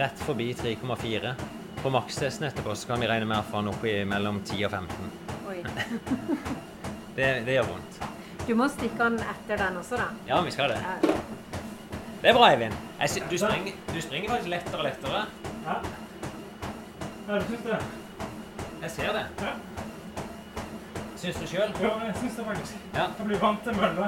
[0.00, 1.32] rett forbi 3,4.
[1.80, 4.76] På makstesten etterpå så kan vi regne med å få han oppi mellom 10 og
[4.76, 5.14] 15.
[5.48, 5.62] Oi.
[7.10, 7.96] Det, det gjør vondt.
[8.46, 10.06] Du må stikke han etter den også, da.
[10.28, 10.76] Ja, vi skal det.
[10.78, 11.16] Ja.
[12.22, 12.76] Det er bra, Eivind.
[13.00, 15.24] Jeg Du springer, du springer faktisk lettere og lettere.
[15.66, 15.74] Ja.
[17.26, 17.80] Ja, du syns det?
[18.80, 19.26] Jeg ser det.
[19.42, 19.52] Ja.
[21.20, 21.72] Syns du sjøl?
[21.82, 22.76] Ja, jeg syns det faktisk.
[22.94, 23.02] Ja.
[23.18, 24.06] Jeg blir vant til mølla.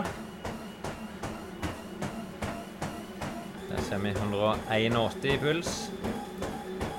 [3.68, 5.72] Der ser vi 181 i puls.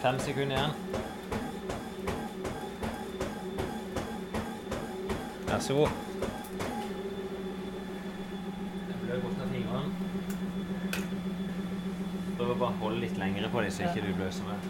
[0.03, 0.75] Fem sekunder igjen.
[5.47, 5.89] Vær så god.
[8.91, 9.89] Det blør godt av fingrene.
[12.37, 14.61] Prøv å bare holde litt lengre på dem, så ikke du bløser mer.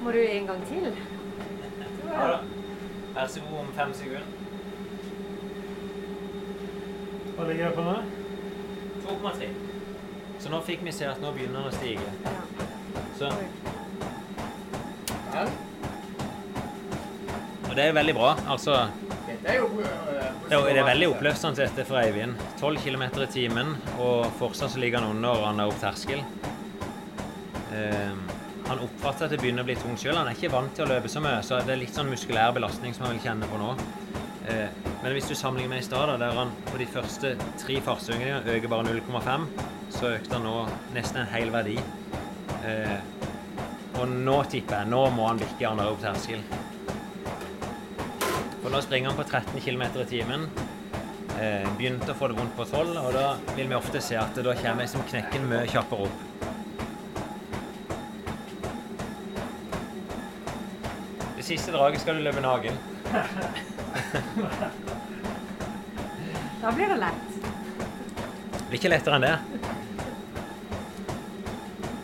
[0.00, 0.92] Må du en gang til?
[2.08, 2.40] Ja da.
[3.12, 4.24] Vær så god om fem sekunder.
[7.36, 7.96] Hva ligger det på nå?
[9.04, 9.48] 2,3.
[10.42, 12.08] Så nå fikk vi se at nå begynner den å stige.
[15.32, 15.44] Ja.
[17.68, 18.32] Og det er veldig bra.
[18.52, 18.74] Altså,
[19.28, 19.86] Dette er jo eh,
[20.48, 22.34] det er, det er veldig oppløftende dette for Eivind.
[22.60, 26.20] 12 km i timen, og fortsatt så ligger han under og han er opp terskel.
[27.72, 28.12] Eh,
[28.68, 30.16] han oppfatter at det begynner å bli tungt sjøl.
[30.16, 32.54] Han er ikke vant til å løpe så mye, så det er litt sånn muskulær
[32.56, 33.74] belastning som han vil kjenne på nå.
[34.50, 38.56] Eh, men hvis du sammenligner med i stad, der han på de første tre fartsøkningene
[38.56, 39.46] øker bare 0,5,
[39.92, 40.56] så økte han nå
[40.96, 41.76] nesten en hel verdi.
[42.62, 42.98] Eh,
[44.00, 46.42] og nå tipper jeg Nå må han bikke opp terskel.
[48.62, 50.46] For nå springer han på 13 km i timen.
[51.42, 54.36] Eh, begynte å få det vondt på 12, og da vil vi ofte se at
[54.38, 56.31] da kommer jeg som knekken mye kjappere opp.
[61.52, 62.78] Siste draget skal du løpe naken.
[66.62, 67.32] Da blir det lett.
[68.54, 69.36] Det blir ikke lettere enn det.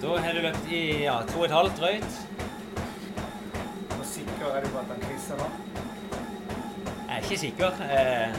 [0.03, 2.19] Da har du løpt i ja, to og et halvt drøyt.
[3.95, 5.49] Hvor sikker er du på at han krysser nå?
[6.11, 7.83] Jeg er ikke sikker.
[7.89, 8.31] Eh,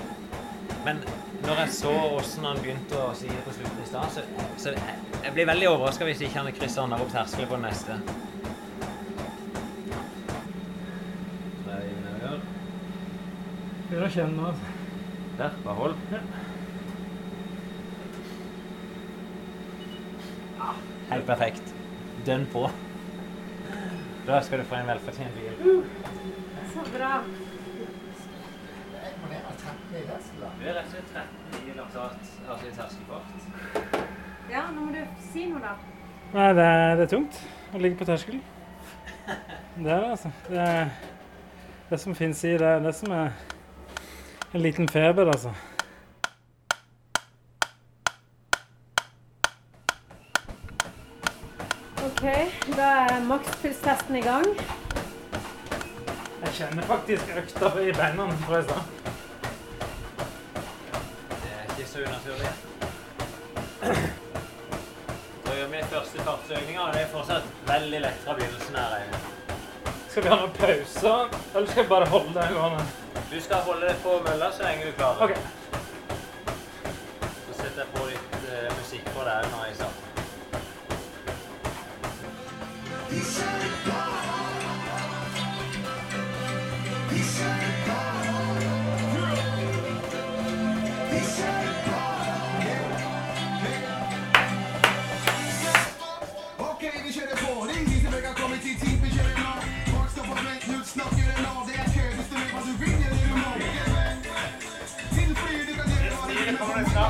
[0.86, 1.02] men
[1.48, 4.76] når jeg så åssen han begynte å si det på slutten i stad, så, så
[4.76, 7.68] jeg, jeg blir veldig overraska hvis ikke han krysser han der opp terskelen på den
[7.72, 8.02] neste.
[14.00, 14.44] Begynner å kjenne nå.
[14.48, 14.68] altså.
[15.36, 15.96] Der, bare hold.
[20.60, 20.70] Ja,
[21.10, 21.74] helt perfekt.
[22.30, 22.62] Dønn på.
[24.30, 25.84] Da skal du få en velfortjent bil.
[26.72, 27.12] Så bra.
[29.20, 30.56] Må ned og tappe i terskelen.
[30.62, 34.02] Du er rett og slett 13 i laktat, altså i terskelfart.
[34.56, 35.76] Ja, nå må du si noe, da.
[36.38, 37.44] Nei, det er, det er tungt
[37.76, 38.48] å ligge på terskelen.
[39.76, 40.36] Det er det, altså.
[40.48, 40.92] Det, er,
[41.92, 43.58] det som finnes i det, er det som er
[44.52, 45.54] en liten feber, altså.
[52.06, 52.22] OK,
[52.76, 54.48] da er makspulstesten i gang.
[56.40, 58.82] Jeg kjenner faktisk økta i beina fra i stad.
[61.30, 62.54] Det er ikke så unaturlig.
[65.46, 69.22] Da gjør vi første fartsøkninga, og det er fortsatt veldig lett fra begynnelsen her.
[70.10, 73.09] Skal vi ha noen pauser, eller skal vi bare holde det gående?
[73.32, 75.24] Du skal holde deg på mølla så lenge du klarer.
[75.24, 75.38] Okay.
[77.46, 79.89] Så setter jeg på litt uh, musikk på deg nå i starten.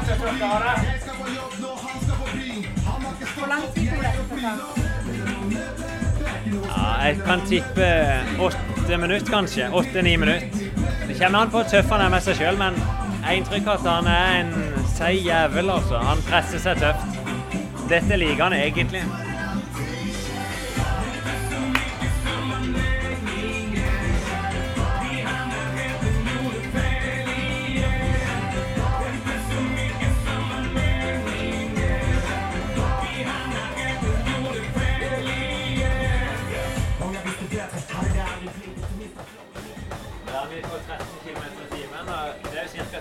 [0.10, 2.26] Jag ska på jobb, nå han ska på.
[2.86, 4.58] Han inte Hvor lang tid tror dette tar?
[6.68, 9.70] Ja, jeg kan tippe åtte minutter, kanskje.
[9.70, 10.50] Åtte-ni minutter.
[11.08, 13.68] Det kommer an på hvor tøff han er med seg sjøl, men jeg har inntrykk
[13.68, 16.02] av at han er en seig jævel, altså.
[16.10, 17.18] Han presser seg tøft.
[17.90, 19.04] Dette liker han egentlig.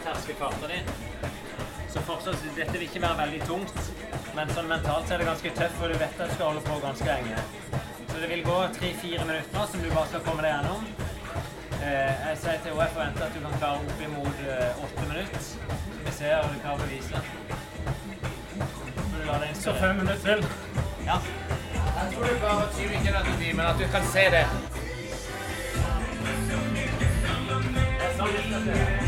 [0.09, 0.49] Det er jo ca.
[0.49, 0.85] terskelfarten din.
[1.89, 3.79] Så fortsatt, dette vil ikke være veldig tungt,
[4.37, 6.63] men sånn mentalt så er det ganske tøft, og du vet at du skal holde
[6.65, 7.37] på ganske lenge.
[8.09, 10.81] Så det vil gå 3-4 minutter nå, som du bare skal komme deg gjennom.
[11.79, 15.07] Eh, jeg sier til henne jeg forventer at du kan klare opp imot eh, 8
[15.09, 15.41] minutter.
[15.49, 15.57] Så
[16.05, 17.17] vi ser om du klarer å bevise.
[19.29, 20.41] Deg Så fem minutter til.
[21.05, 21.19] Ja.
[21.99, 24.47] Jeg tror du klarer 20 km i timen, at du kan se det.
[27.99, 29.08] Det er sånn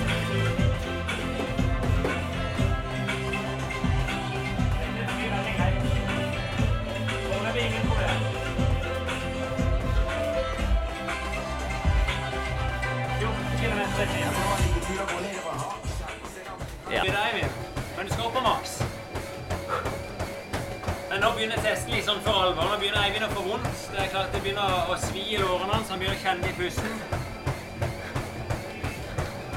[21.41, 22.67] begynner testen litt sånn for alvor.
[22.69, 23.85] Nå begynner Eivind å få vondt.
[23.89, 25.89] Det er klart det begynner å svi i lårene hans.
[25.89, 26.91] Han begynner å kjenne i pusten.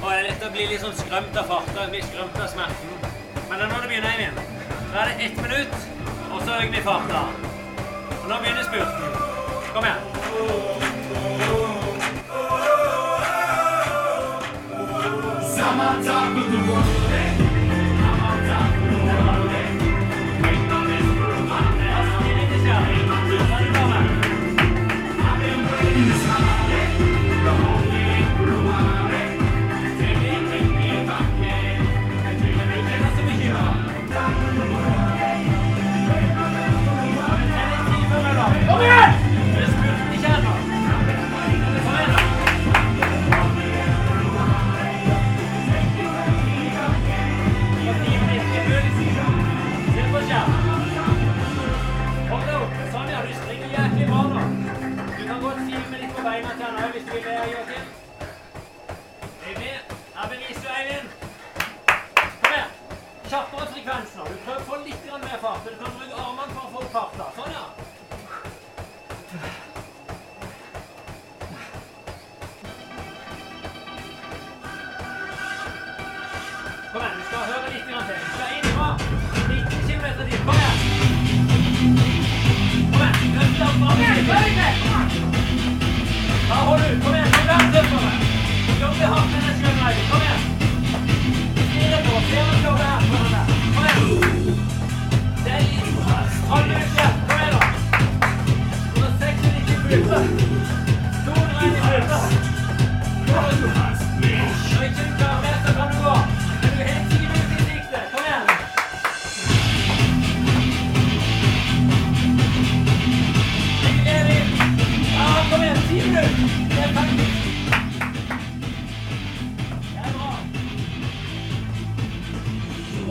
[0.00, 2.92] Og det er lett å bli litt sånn skrømt av farta, bli skrømt av smerten.
[3.50, 4.36] Men det er nå det begynner, Eivind.
[4.94, 5.76] Da er det ett minutt,
[6.30, 7.20] og så øker vi farta.
[8.22, 9.08] Og nå begynner spurten.
[9.74, 10.00] Kom igjen.
[16.64, 17.13] Kom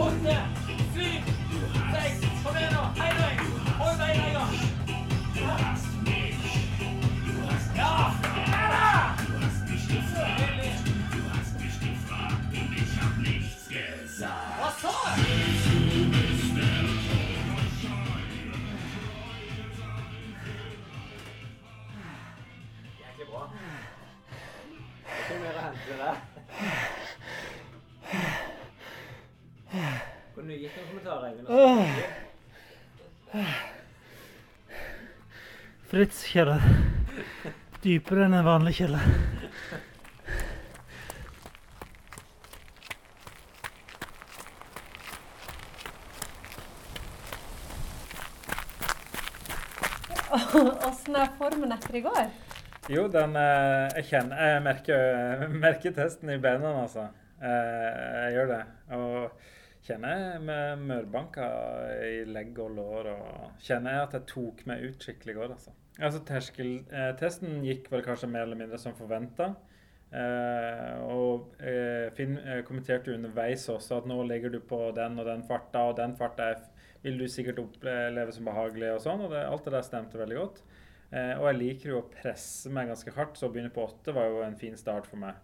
[0.03, 0.52] Åtte, syv,
[35.93, 36.63] Fritz kjeller.
[37.83, 39.03] Dypere enn en vanlig kjeller.
[50.33, 52.23] Åssen er formen etter i går?
[52.89, 55.05] Jo, den eh, Jeg kjenner Jeg merker,
[55.67, 57.05] merker testen i beina, altså.
[57.37, 58.59] Eh, jeg gjør det.
[58.97, 61.53] Og kjenner med mørbanka
[62.09, 63.13] i legg og lår.
[63.13, 65.77] Og kjenner jeg at jeg tok meg ut skikkelig godt, altså.
[65.99, 69.51] Altså, Terskeltesten gikk vel kanskje mer eller mindre som forventa.
[70.13, 75.25] Eh, og eh, Finn eh, kommenterte underveis også at nå ligger du på den og
[75.25, 76.51] den farta, og den farta
[77.03, 79.25] vil du sikkert oppleve som behagelig og sånn.
[79.25, 80.61] Og det, alt det der stemte veldig godt.
[81.13, 84.15] Eh, og jeg liker jo å presse meg ganske hardt, så å begynne på åtte
[84.15, 85.37] var jo en fin start for meg.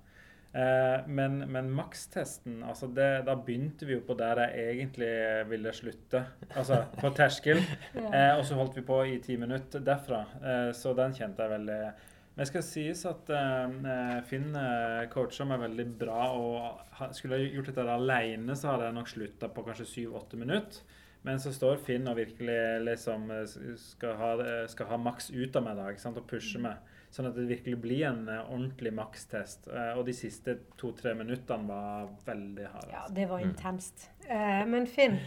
[0.50, 5.10] Eh, men men makstesten, altså det, da begynte vi jo på der jeg egentlig
[5.50, 6.24] ville slutte.
[6.58, 7.62] Altså på terskel.
[8.10, 10.24] Eh, og så holdt vi på i ti minutter derfra.
[10.42, 15.46] Eh, så den kjente jeg veldig Men det skal sies at eh, Finn eh, coacha
[15.46, 16.32] meg veldig bra.
[16.34, 20.38] og ha- Skulle jeg gjort dette alene, så hadde jeg nok slutta på kanskje syv-åtte
[20.40, 20.82] minutter.
[21.28, 25.56] Men så står Finn og virkelig liksom eh, skal ha, eh, skal ha maks ut
[25.60, 26.80] av meg da, og pushe meg.
[27.10, 29.67] Sånn at det virkelig blir en eh, ordentlig makstest.
[29.74, 32.91] Eh, og de siste to-tre minuttene var veldig harde.
[32.91, 33.16] Ja, altså.
[33.18, 34.10] det var intenst.
[34.28, 35.18] Eh, men Finn,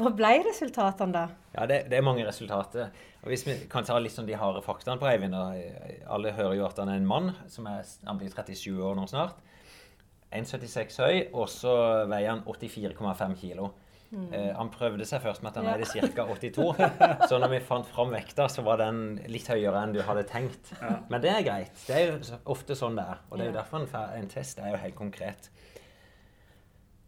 [0.00, 1.24] hva ble resultatene da?
[1.54, 2.90] Ja, det, det er mange resultater.
[3.22, 5.38] Og Hvis vi kan ta litt sånn de harde faktaene på Eivind.
[6.10, 7.30] Alle hører jo at han er en mann.
[7.46, 9.38] som er, Han blir 37 år nå snart.
[10.32, 11.72] 1,76 høy, og så
[12.08, 13.68] veier han 84,5 kilo.
[14.12, 15.76] Eh, han prøvde seg først med at han Ja.
[15.78, 16.24] veide ca.
[16.28, 16.66] 82.
[17.30, 20.72] Så når vi fant fram vekta, så var den litt høyere enn du hadde tenkt.
[21.08, 21.72] Men det er greit.
[21.86, 23.22] Det er jo ofte sånn det er.
[23.30, 23.88] Og det er jo derfor en,
[24.20, 25.48] en test er jo helt konkret.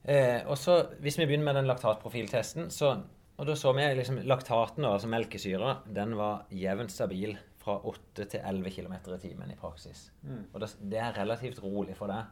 [0.05, 2.95] Eh, og så, Hvis vi begynner med den laktatprofiltesten, så
[3.37, 8.41] og da så vi liksom laktaten, altså melkesyra, den var jevnt stabil fra 8 til
[8.47, 10.05] 11 km i timen i praksis.
[10.53, 12.29] Og det, det er relativt rolig for deg.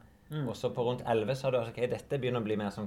[0.46, 2.86] Og så på rundt 11 sa du at ok, dette begynner å bli mer sånn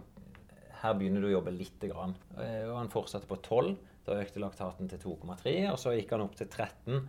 [0.86, 2.16] Her begynner du å jobbe lite grann.
[2.38, 3.76] Eh, Og han fortsatte på 12.
[4.06, 7.00] Da økte laktaten til 2,3, og så gikk han opp til 13.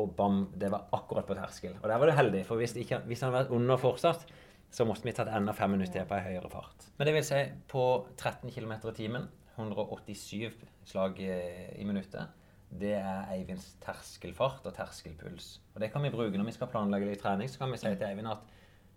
[0.00, 1.74] Og bam, det var akkurat på terskel.
[1.82, 4.24] Og der var du heldig, for hvis, ikke, hvis han hadde vært under fortsatt,
[4.70, 6.86] så måtte vi tatt enda fem minutter til på ei høyere fart.
[6.98, 7.40] Men det vil si,
[7.72, 7.84] på
[8.20, 10.54] 13 km i timen, 187
[10.88, 12.28] slag eh, i minuttet,
[12.68, 15.54] det er Eivinds terskelfart og terskelpuls.
[15.74, 17.48] Og det kan vi bruke når vi skal planlegge litt trening.
[17.48, 18.44] Så kan vi si til Eivind at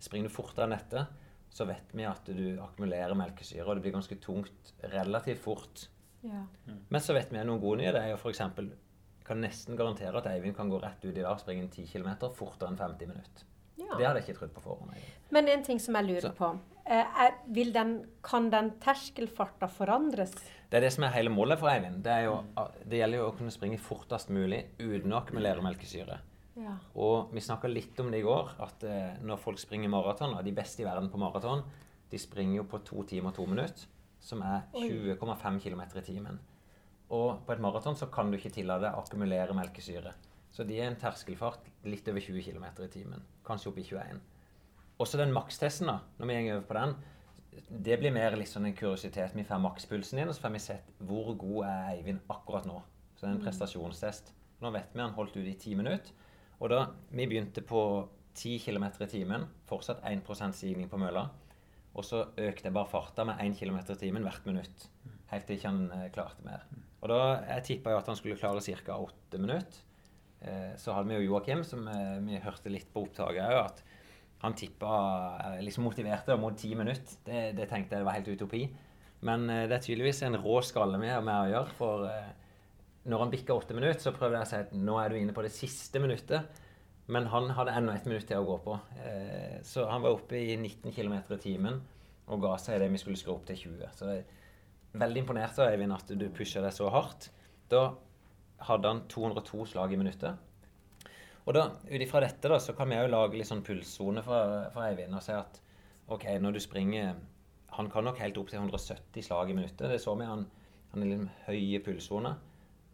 [0.02, 1.06] springer du fortere enn dette,
[1.52, 5.86] så vet vi at du akkumulerer melkesyre, og det blir ganske tungt relativt fort.
[6.24, 6.46] Ja.
[6.88, 7.92] Men så vet vi noen gode nye.
[7.92, 8.32] Jeg for
[9.22, 12.08] kan nesten garantere at Eivind kan gå rett ut i dag og springe 10 km
[12.34, 13.44] fortere enn 50 minutter.
[13.78, 13.96] Ja.
[13.96, 14.94] Det hadde jeg ikke trodd på forhånd.
[14.96, 15.20] Eivind.
[15.30, 16.50] Men en ting som jeg lurer Så- på.
[16.84, 17.36] Eh, er,
[17.72, 17.92] den,
[18.22, 20.32] kan den terskelfarta forandres?
[20.68, 22.02] Det er det som er hele målet for Eivind.
[22.02, 22.42] Det, jo,
[22.84, 26.18] det gjelder jo å kunne springe fortest mulig uten å akkumulere melkesyre.
[26.58, 26.74] Ja.
[27.00, 30.44] Og vi snakka litt om det i går, at eh, når folk springer maraton, og
[30.44, 31.64] de beste i verden på maraton,
[32.12, 33.86] de springer jo på to timer og to minutter,
[34.22, 36.42] som er 20,5 km i timen.
[37.12, 40.12] Og på et maraton så kan du ikke tillate deg å akkumulere melkesyre.
[40.52, 43.24] Så de er en terskelfart litt over 20 km i timen.
[43.44, 44.20] Kanskje opp i 21.
[45.00, 46.94] Også den makstesten, da, når vi går over på den,
[47.84, 49.34] det blir mer litt sånn en kuriositet.
[49.36, 52.78] Vi får makspulsen din, og så får vi sett hvor god er Eivind akkurat nå.
[53.16, 54.32] Så det er en prestasjonstest.
[54.62, 56.12] Nå vet vi han holdt ut i ti minutter.
[56.62, 57.82] Og da vi begynte på
[58.38, 61.26] 10 km i timen, fortsatt 1% stigning på mølla.
[61.92, 64.86] Og så økte jeg bare farta med 1 km i timen hvert minutt.
[65.32, 66.62] Helt til ikke han eh, klarte mer.
[67.02, 67.18] Og da
[67.56, 68.94] jeg tippa at han skulle klare ca.
[68.94, 69.80] 8 minutter.
[70.40, 73.82] Eh, så hadde vi jo Joakim, som eh, vi hørte litt på opptaket òg, at
[74.42, 74.94] han tippa
[75.62, 77.18] liksom motiverte mot 10 minutter.
[77.26, 78.64] Det, det tenkte jeg var helt utopi.
[79.22, 81.74] Men det er tydeligvis en rå skalle vi har med å gjøre.
[81.78, 82.08] For
[83.04, 85.34] når han bikker åtte minutter, så prøvde jeg å si at nå er du inne
[85.34, 86.60] på det siste minuttet.
[87.10, 88.76] Men han hadde ennå ett minutt til å gå på.
[89.02, 91.80] Eh, så han var oppe i 19 km i timen
[92.30, 93.90] og ga seg det vi skulle skru opp til 20.
[93.96, 97.28] Så det er veldig imponert av Eivind at du pusher deg så hardt.
[97.72, 97.88] Da
[98.68, 100.38] hadde han 202 slag i minuttet.
[101.42, 104.68] Og da, ut ifra dette da, så kan vi jo lage litt sånn pulssone for,
[104.70, 105.58] for Eivind og si at
[106.12, 107.14] ok, når du springer
[107.72, 109.88] Han kan nok helt opp til 170 slag i minuttet.
[109.88, 110.26] Det så vi.
[110.28, 110.42] Han,
[110.92, 112.34] han er liksom høye pulssoner.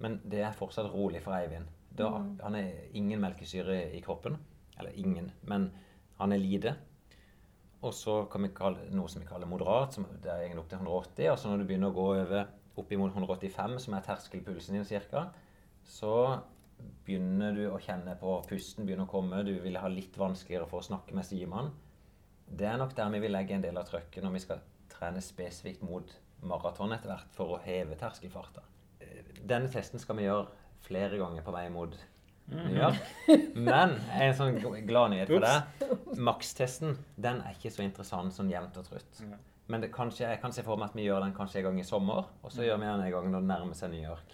[0.02, 1.68] Men det er fortsatt rolig for Eivind.
[1.98, 2.10] Da,
[2.42, 4.38] Han er ingen melkesyre i kroppen.
[4.78, 5.72] Eller ingen, men
[6.18, 6.76] han er lite.
[7.82, 10.70] Og så kan vi kalle noe som vi kaller moderat, som det er egentlig opp
[10.70, 11.30] til 180.
[11.32, 12.46] Og så når du begynner å gå over
[12.78, 15.28] opp imot 185, som er terskelpulsen din cirka,
[15.86, 16.14] så
[17.06, 19.42] begynner du å kjenne på pusten begynner å komme.
[19.46, 21.72] Du vil ha litt vanskeligere for å snakke med Simon.
[22.48, 25.22] Det er nok der vi vil legge en del av trøkket når vi skal trene
[25.22, 26.14] spesifikt mot
[26.46, 28.62] maraton etter hvert for å heve terskelfarta.
[29.48, 30.46] Denne testen skal vi gjøre
[30.86, 31.94] flere ganger på vei mot
[32.48, 33.00] New York.
[33.68, 34.58] Men en sånn
[34.88, 36.18] glad nyhet for deg.
[36.18, 39.22] Makstesten den er ikke så interessant sånn jevnt og trutt.
[39.68, 41.80] Men det, kanskje, jeg kan se for meg at vi gjør den kanskje en gang
[41.82, 44.32] i sommer, og så gjør vi den en gang når det nærmer seg New York.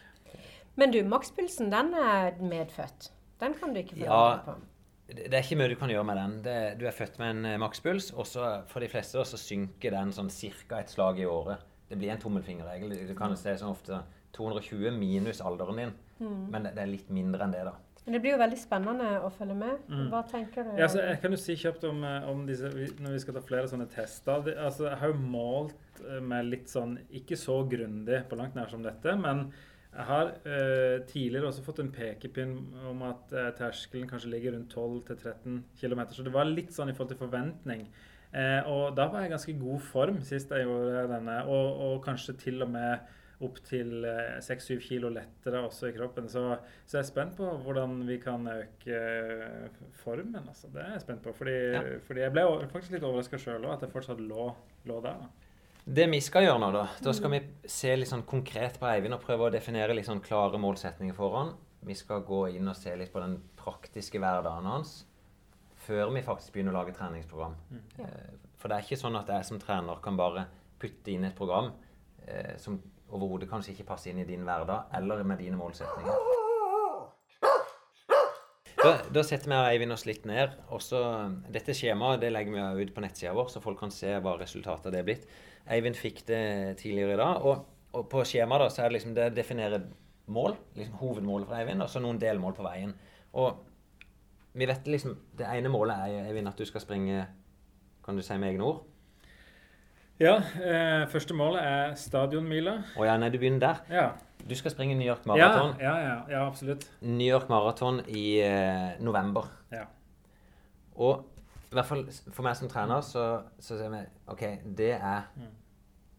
[0.79, 3.09] Men du, makspulsen, den er medfødt.
[3.43, 4.07] Den kan du ikke Ja.
[4.07, 4.71] forandre på.
[5.05, 6.37] Det er ikke mye du kan gjøre med den.
[6.47, 9.37] Det, du er født med en eh, makspuls, og så for de fleste da, så
[9.37, 10.79] synker den sånn ca.
[10.81, 11.59] et slag i året.
[11.91, 12.95] Det blir en tommelfingerregel.
[13.11, 13.99] Du kan se sånn ofte
[14.37, 17.75] 220 minus alderen din, men det, det er litt mindre enn det, da.
[18.05, 19.85] Men det blir jo veldig spennende å følge med.
[20.13, 20.75] Hva tenker du?
[20.77, 22.69] Ja, altså, jeg kan jo si kjapt om, eh, om disse,
[23.01, 24.51] når vi skal ta flere sånne tester.
[24.61, 28.69] Altså, jeg har jo målt eh, med litt sånn, ikke så grundig på langt nær
[28.69, 29.47] som dette, men
[29.95, 32.55] jeg har eh, tidligere også fått en pekepinn
[32.91, 36.03] om at eh, terskelen kanskje ligger rundt 12-13 km.
[36.11, 37.87] Så det var litt sånn i forhold til forventning.
[38.35, 42.01] Eh, og da var jeg i ganske god form sist jeg gjorde denne, og, og
[42.05, 43.13] kanskje til og med
[43.47, 46.27] opp til eh, 6-7 kilo lettere også i kroppen.
[46.33, 46.43] Så,
[46.87, 49.69] så jeg er spent på hvordan vi kan øke eh,
[50.03, 50.37] formen.
[50.49, 50.69] Altså.
[50.75, 51.33] Det er jeg spent på.
[51.39, 51.83] Fordi, Ja.
[52.07, 54.49] fordi jeg ble faktisk litt overraska sjøl òg, at jeg fortsatt lå,
[54.91, 55.21] lå der.
[55.25, 55.29] Da.
[55.85, 59.13] Det vi skal gjøre nå, da Da skal vi se litt sånn konkret på Eivind
[59.19, 61.51] og prøve å definere litt sånn klare målsetninger for han.
[61.85, 65.03] Vi skal gå inn og se litt på den praktiske hverdagen hans
[65.85, 67.55] før vi faktisk begynner å lage treningsprogram.
[67.99, 68.07] Ja.
[68.07, 70.47] Eh, For det er ikke sånn at jeg som trener kan bare
[70.81, 71.67] putte inn et program
[72.27, 72.79] eh, som
[73.11, 76.43] overhodet kanskje ikke passer inn i din hverdag eller med dine målsetninger.
[78.85, 80.57] Da, da setter vi og Eivind oss litt ned.
[80.77, 80.99] Også,
[81.53, 84.93] Dette skjemaet det legger vi ut på nettsida vår, så folk kan se hva resultatet
[84.93, 85.29] det er blitt.
[85.73, 86.43] Eivind fikk det
[86.83, 87.47] tidligere i dag.
[87.49, 87.63] Og,
[87.97, 89.87] og på skjemaet da, så er det liksom det definerer
[90.35, 92.93] mål, liksom hovedmålet for Eivind, og så noen delmål på veien.
[93.41, 93.63] Og
[94.55, 97.25] vi vet liksom Det ene målet er Eivind, at du skal springe
[98.05, 98.85] Kan du si med egne ord?
[100.21, 102.77] Ja, eh, første målet er stadionmila.
[102.97, 103.81] Å ja, nei, du begynner der.
[103.91, 104.05] Ja.
[104.47, 105.75] Du skal springe New York Marathon.
[105.81, 106.85] ja, ja, ja, absolutt.
[107.03, 109.49] New York Marathon i eh, november.
[109.73, 109.87] Ja.
[110.97, 111.25] Og
[111.71, 113.25] i hvert fall for meg som trener, så,
[113.59, 114.45] så sier vi OK,
[114.79, 115.25] det er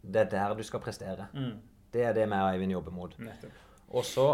[0.05, 1.27] Det er der du skal prestere.
[1.33, 1.53] Mm,
[1.93, 3.15] Det er det vi og Eivind jobber mot.
[3.19, 3.51] nettopp.
[3.89, 4.25] Og så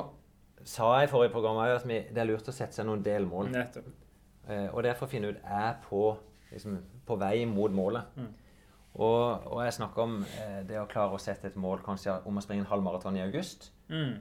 [0.64, 3.52] sa jeg i forrige program at vi, det er lurt å sette seg noen delmål.
[3.52, 3.86] nettopp.
[4.50, 6.18] Eh, og det er for å finne ut er på
[6.52, 8.04] liksom, på vei mot målet.
[8.92, 12.38] Og, og jeg snakker om eh, det å klare å sette et mål kanskje om
[12.38, 13.70] å springe en halvmaraton i august.
[13.88, 14.18] Mm.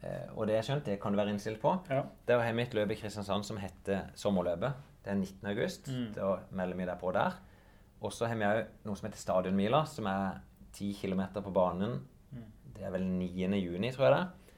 [0.00, 1.72] Eh, og det jeg skjønt, det kan du være innstilt på.
[1.88, 2.02] Ja.
[2.26, 4.86] Det er å ha et løp i Kristiansand som heter Sommerløpet.
[5.04, 5.48] Det er 19.
[5.54, 5.88] august.
[5.88, 6.10] Mm.
[6.16, 7.38] Da melder vi deg på der.
[8.00, 10.40] Og så har vi òg noe som heter Stadionmila, som er
[10.72, 11.98] 10 km på banen.
[12.32, 12.46] Mm.
[12.76, 13.48] Det er vel 9.
[13.60, 14.56] juni, tror jeg det.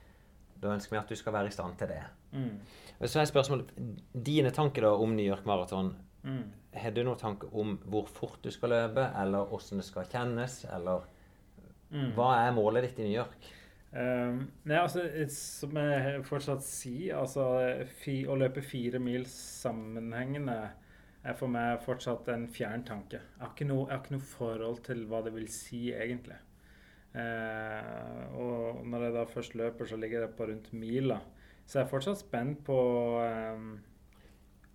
[0.63, 2.03] Da ønsker vi at du skal være i stand til det.
[2.33, 2.59] Mm.
[3.03, 3.73] Så er spørsmålet
[4.15, 5.91] Dine tanker da om New York Marathon.
[6.23, 6.45] Mm.
[6.73, 10.62] Har du noen tanker om hvor fort du skal løpe, eller hvordan det skal kjennes,
[10.73, 11.05] eller
[11.93, 12.12] Mm.
[12.16, 13.51] Hva er målet ditt i New York?
[13.93, 15.03] Um, nei, altså,
[15.35, 17.45] som jeg fortsatt sier, altså
[18.01, 20.57] fi, Å løpe fire mil sammenhengende
[21.23, 23.20] er for meg fortsatt en fjern tanke.
[23.20, 26.41] Jeg har ikke noe, har ikke noe forhold til hva det vil si, egentlig.
[27.12, 31.20] Uh, og når jeg da først løper, så ligger jeg på rundt mila.
[31.66, 32.79] Så jeg er fortsatt spent på
[33.20, 33.75] um,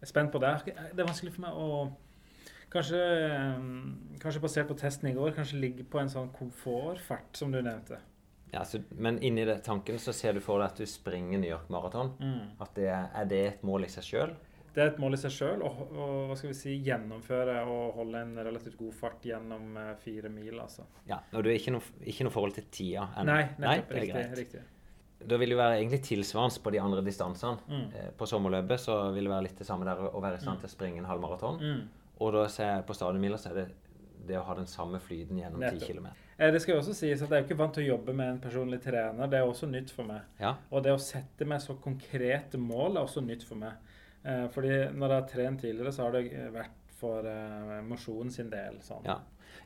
[0.06, 0.54] Spent på det.
[0.68, 1.70] Det er vanskelig for meg å
[2.68, 3.00] Kanskje,
[3.56, 7.62] um, kanskje basert på testen i går, kanskje ligge på en sånn komfortfart, som du
[7.62, 8.02] nevnte.
[8.52, 11.50] Ja, så, men inni det tanken så ser du for deg at du springer New
[11.50, 12.14] York Marathon.
[12.20, 12.60] Mm.
[12.64, 14.36] At det er, er det et mål i seg sjøl?
[14.76, 15.72] Det er et mål i seg sjøl å
[16.30, 20.60] hva skal vi si, gjennomføre og holde en relativt god fart gjennom eh, fire mil.
[20.62, 20.86] altså.
[21.10, 23.32] Ja, og du har ikke noe, ikke noe forhold til tida ennå?
[23.32, 23.96] Nei, nettopp.
[23.96, 24.26] er riktig.
[24.44, 24.66] riktig.
[25.26, 27.58] Da vil det jo være egentlig tilsvarende på de andre distansene.
[27.68, 27.88] Mm.
[27.96, 30.60] Eh, På sommerløpet så vil det være litt det samme der å være i stand
[30.62, 31.58] til å springe en halvmaraton.
[31.60, 31.82] Mm.
[32.22, 33.68] Og da ser jeg på stadionmila så er det
[34.28, 36.16] det å ha den samme flyten gjennom 10 kilometer.
[36.16, 36.24] km.
[36.40, 38.14] Eh, Det skal jo også sies at jeg er jo ikke vant til å jobbe
[38.14, 39.28] med en personlig trener.
[39.28, 40.22] Det er også nytt for meg.
[40.40, 40.56] Ja.
[40.72, 43.74] Og det å sette meg så konkrete mål er også nytt for meg.
[44.26, 48.52] Eh, fordi når jeg har trent tidligere, så har det vært for uh, mosjonen sin
[48.54, 48.80] del.
[48.86, 49.04] Sånn.
[49.08, 49.20] ja.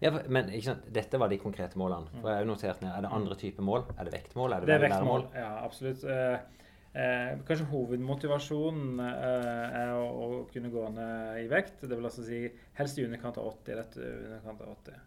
[0.04, 0.50] ja men
[0.94, 2.10] dette var de konkrete målene.
[2.18, 2.92] For jeg har jo notert ned.
[2.96, 3.86] Er det andre typer mål?
[3.98, 4.56] Er det vektmål?
[4.56, 5.28] Er det, Det er vektmål.
[5.36, 6.04] Ja, absolutt.
[6.04, 11.86] Eh, eh, kanskje hovedmotivasjonen eh, er å, å kunne gå ned i vekt.
[11.86, 12.44] Det vil altså si
[12.80, 13.80] helst i underkant av 80.
[13.80, 15.00] Rett i underkant av 80.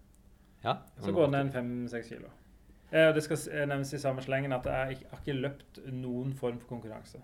[0.65, 0.79] Ja.
[1.05, 2.33] Så gå ned en 5-6 kilo.
[2.95, 6.59] Eh, det skal nevnes i samme slengen at jeg ikke- har ikke løpt noen form
[6.63, 7.21] for konkurranse.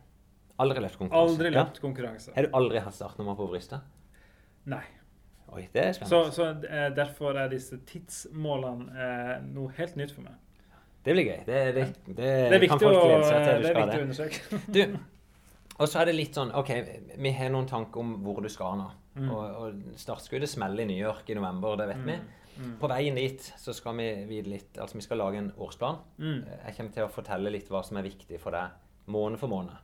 [0.60, 1.30] Aldri løpt konkurranse?
[1.30, 2.32] Aldri løpt konkurranse.
[2.34, 2.36] Ja.
[2.36, 3.80] Har du aldri hatt startnummer på brystet?
[4.64, 4.84] Nei.
[5.50, 6.32] Oi, det er spennende.
[6.32, 10.36] så så derfor er disse tidsmålene eh, noe helt nytt for meg.
[11.04, 11.38] Det blir gøy.
[11.46, 14.60] Det, det, det, Det er viktig, å, det er viktig å undersøke.
[14.76, 14.82] Du,
[15.80, 16.70] og så er det litt sånn OK,
[17.16, 18.90] vi har noen tanker om hvor du skal nå.
[19.16, 19.30] Mm.
[19.32, 22.18] Og, og startskuddet smeller i New York i november, det vet vi.
[22.60, 22.74] Mm.
[22.82, 26.02] På veien dit så skal vi vite litt Altså, vi skal lage en årsplan.
[26.20, 26.40] Mm.
[26.66, 28.76] Jeg kommer til å fortelle litt hva som er viktig for deg
[29.10, 29.80] måned for måned.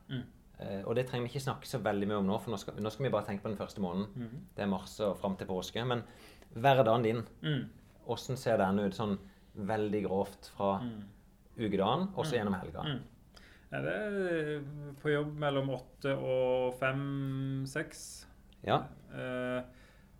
[0.59, 0.67] Mm.
[0.67, 2.73] Eh, og det trenger vi ikke snakke så veldig mye om nå, for nå skal,
[2.81, 4.07] nå skal vi bare tenke på den første måneden.
[4.15, 4.39] Mm.
[4.55, 5.83] Det er mars og fram til påske.
[5.85, 6.03] Men
[6.55, 7.69] hverdagen din, Mm.
[8.37, 9.17] ser den ut sånn
[9.55, 11.03] veldig grovt fra Mm.
[11.59, 12.81] ukedagen og så gjennom helga?
[12.83, 13.01] Mm.
[13.71, 14.61] Ja, det er
[15.01, 18.25] på jobb mellom åtte og fem-seks.
[18.63, 18.83] Ja.
[19.13, 19.61] Eh,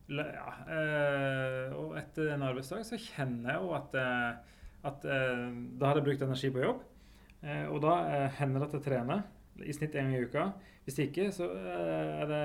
[0.10, 4.36] ja, eh, og etter en arbeidsdag så kjenner jeg jo at, eh,
[4.84, 6.82] at eh, da har jeg brukt energi på jobb.
[7.44, 9.24] Eh, og da hender det at jeg trener
[9.66, 10.48] i snitt en gang i uka.
[10.88, 12.42] Hvis ikke, så eh, er det,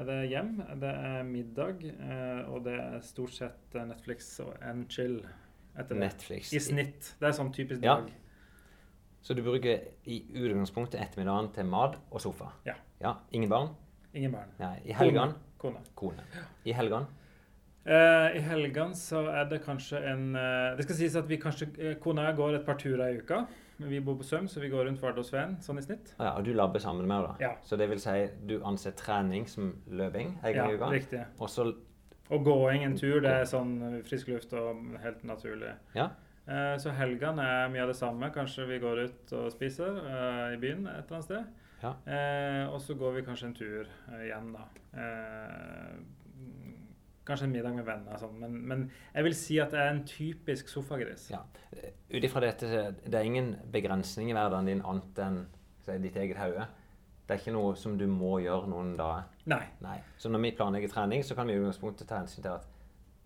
[0.00, 0.52] er det hjem.
[0.80, 5.18] Det er middag, eh, og det er stort sett eh, Netflix og en chill
[5.74, 6.00] etter det.
[6.00, 6.52] Netflix.
[6.56, 7.10] I snitt.
[7.20, 7.98] Det er sånn typisk Ja.
[8.00, 8.12] dag.
[9.24, 12.50] Så du bruker i utgangspunktet ettermiddagen til mat og sofa?
[12.66, 12.74] Ja.
[13.00, 13.14] ja.
[13.32, 13.70] Ingen barn?
[14.12, 14.50] Ingen barn.
[14.60, 14.78] Nei.
[14.84, 15.36] I helgene?
[15.60, 15.80] Kone.
[15.96, 16.24] Kone.
[16.64, 17.08] I helgene?
[17.84, 21.66] Uh, I helgene så er det kanskje en uh, Det skal sies at vi kanskje
[21.76, 23.42] uh, Kona går et par turer i uka.
[23.78, 26.12] Vi bor på Søm, så vi går rundt Vardø og Sveen, sånn i snitt.
[26.18, 27.44] Ah, ja, og du labber sammen med henne, da?
[27.48, 27.54] Ja.
[27.66, 30.90] Så det vil si du anser trening som løping Ja, uka?
[30.92, 31.24] riktig.
[31.40, 31.74] Og så
[32.30, 35.74] Og gåing en tur, det er sånn frisk luft og helt naturlig.
[35.94, 36.06] Ja.
[36.48, 38.30] Eh, så helgene er mye av det samme.
[38.32, 41.44] Kanskje vi går ut og spiser eh, i byen et eller annet sted.
[41.82, 41.92] Ja.
[42.06, 44.64] Eh, og så går vi kanskje en tur eh, igjen, da.
[47.24, 48.18] Eh, kanskje en middag med venner.
[48.18, 48.38] Sånn.
[48.40, 51.30] Men, men jeg vil si at det er en typisk sofagris.
[51.32, 51.42] Ja.
[52.10, 55.46] Ut ifra dette det er ingen begrensning i hverdagen din annet enn
[55.84, 56.66] si, ditt eget hode.
[57.24, 59.24] Det er ikke noe som du må gjøre noen dager.
[59.48, 59.64] Nei.
[59.80, 59.98] Nei.
[60.20, 62.70] Så når vi planlegger trening, så kan vi i utgangspunktet ta hensyn til at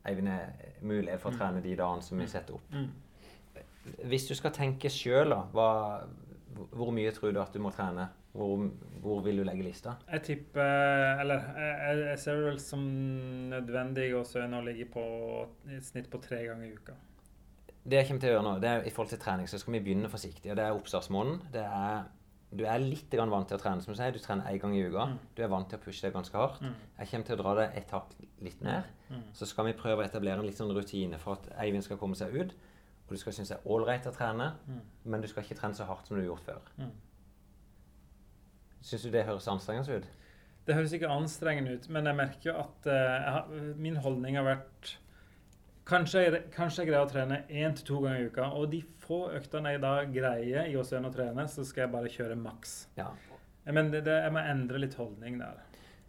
[0.06, 0.52] Eivind har
[0.86, 2.70] mulighet for å trene de dagene som vi setter opp.
[2.70, 3.98] Mm.
[4.08, 8.06] Hvis du skal tenke sjøl, hvor mye tror du at du må trene?
[8.38, 8.68] Hvor,
[9.02, 9.96] hvor vil du legge lista?
[10.12, 12.84] Jeg tipper Eller jeg, jeg ser det vel som
[13.50, 14.22] nødvendig å
[14.52, 15.02] nå ligge på
[15.74, 16.94] et snitt på tre ganger i uka.
[17.88, 19.74] Det jeg kommer til å gjøre nå, det er i forhold til trening, så skal
[19.78, 20.50] vi begynne forsiktig.
[20.52, 21.38] og Det er oppstartsmåneden.
[21.54, 22.02] Det er,
[22.52, 24.12] du er litt vant til å trene, som du sier.
[24.12, 25.06] Du trener én gang i uka.
[25.08, 25.18] Mm.
[25.34, 26.60] Du er vant til å pushe deg ganske hardt.
[26.60, 26.74] Mm.
[26.98, 28.12] Jeg kommer til å dra deg et hakk
[28.44, 28.90] litt ned.
[29.08, 29.22] Mm.
[29.40, 32.18] Så skal vi prøve å etablere en litt sånn rutine for at Eivind skal komme
[32.18, 32.52] seg ut.
[33.08, 34.80] Og du skal synes det er ålreit å trene, Mm.
[35.08, 36.90] men du skal ikke trene så hardt som du har gjort før.
[38.88, 40.08] Syns du det høres anstrengende ut?
[40.68, 44.48] Det høres ikke anstrengende ut, men jeg merker jo at eh, har, min holdning har
[44.48, 44.96] vært
[45.88, 48.50] Kanskje kanskje jeg greier å trene én til to ganger i uka.
[48.60, 52.10] Og de få øktene jeg da greier i Åsøen å trene, så skal jeg bare
[52.12, 52.74] kjøre maks.
[52.98, 53.06] Ja.
[53.64, 55.62] Men det, det, jeg må endre litt holdning der.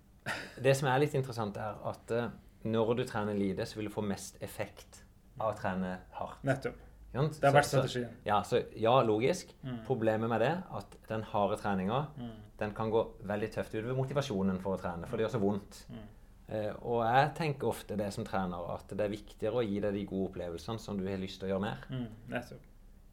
[0.67, 2.27] Det som er litt interessant, er at eh,
[2.67, 5.05] når du trener lite, så vil du få mest effekt
[5.39, 6.43] av å trene hardt.
[6.43, 6.83] Nettopp.
[7.11, 8.09] Det har vært strategien.
[8.25, 9.53] Ja, så ja, logisk.
[9.63, 9.79] Mm.
[9.87, 12.31] Problemet med det er at den harde treninga Mm.
[12.59, 15.85] den kan gå veldig tøft utover motivasjonen for å trene, for det gjør så vondt.
[15.89, 16.07] Mm.
[16.49, 19.93] Eh, og jeg tenker ofte det som trener, at det er viktigere å gi deg
[19.93, 21.77] de gode opplevelsene som du har lyst til å gjøre mer.
[21.89, 22.07] Mm.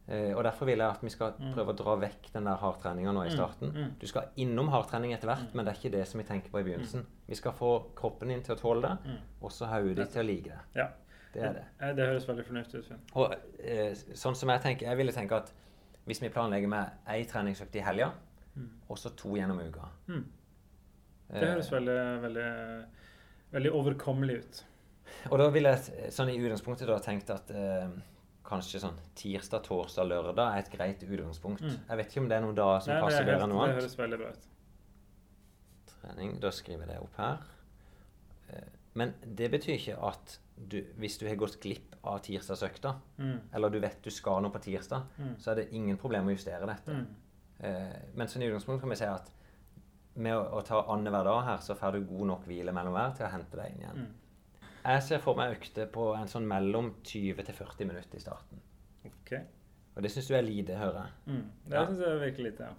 [0.09, 1.53] Eh, og derfor vil jeg at vi skal Mm.
[1.53, 3.93] prøve å dra vekk den der hardtreninga nå i Mm, starten.
[3.99, 6.59] Du skal innom hardtrening etter hvert, men det er ikke det som vi tenker på
[6.59, 7.05] i begynnelsen.
[7.27, 8.97] Vi skal få kroppen din til å tåle det,
[9.41, 10.59] og så hodet ditt til å like det.
[10.75, 10.87] Ja.
[11.33, 11.63] Det er det.
[11.81, 12.85] Eh, Det høres veldig fornuftig ut.
[12.87, 13.01] Finn.
[13.15, 15.53] Og eh, sånn som jeg tenker, jeg ville tenke at
[16.07, 18.11] hvis vi planlegger med ei treningsøkt i helga,
[18.57, 18.69] Mm.
[18.89, 20.23] og så to gjennom uka Mm.
[21.29, 22.85] Det Eh, høres veldig, veldig,
[23.51, 24.63] veldig overkommelig ut.
[25.31, 27.87] Og da ville jeg sånn i utgangspunktet da tenkt at eh,
[28.43, 31.61] kanskje sånn tirsdag, torsdag, lørdag er et greit utgangspunkt.
[31.61, 31.77] Mm.
[31.89, 33.65] Jeg vet ikke om det er noen dager som Nei, passer er bedre enn noe
[33.67, 33.81] det annet.
[33.83, 34.47] høres veldig bra ut.
[36.01, 37.37] Trening, da skriver jeg det opp her.
[38.53, 38.67] Eh,
[38.97, 43.39] Men det betyr ikke at du, hvis du har gått glipp av tirsdagsøkta, Mm.
[43.53, 45.35] eller du vet du skal noe på tirsdag, Mm.
[45.37, 46.87] så er det ingen problem å justere dette.
[46.93, 47.07] Mm.
[47.59, 49.31] Eh, men i utgangspunktet kan vi si at
[50.15, 53.15] med å, å ta annenhver dag her, så får du god nok hvile mellom hver
[53.15, 53.97] til å hente deg inn igjen.
[54.07, 54.13] Mm.
[54.85, 58.59] Jeg ser for meg økter på en sånn mellom 20 til 40 minutter i starten.
[59.05, 59.41] Okay.
[59.95, 61.11] Og det syns du er lite, hører jeg.
[61.27, 61.43] Mm.
[61.67, 61.85] Det Ja.
[61.85, 62.69] synes jeg virker litt, ja.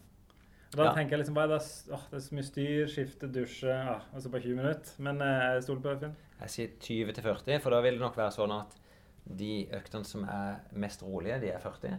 [0.69, 0.93] Og da Ja.
[0.95, 1.61] tenker jeg liksom bare det
[1.97, 4.91] åh, det er så mye styr, skifte, dusje ah, Altså bare 20 minutter.
[4.99, 6.17] Men eh, jeg stoler på Finn.
[6.41, 8.77] Jeg sier 20 til 40, for da vil det nok være sånn at
[9.39, 11.99] de øktene som er mest rolige, de er 40.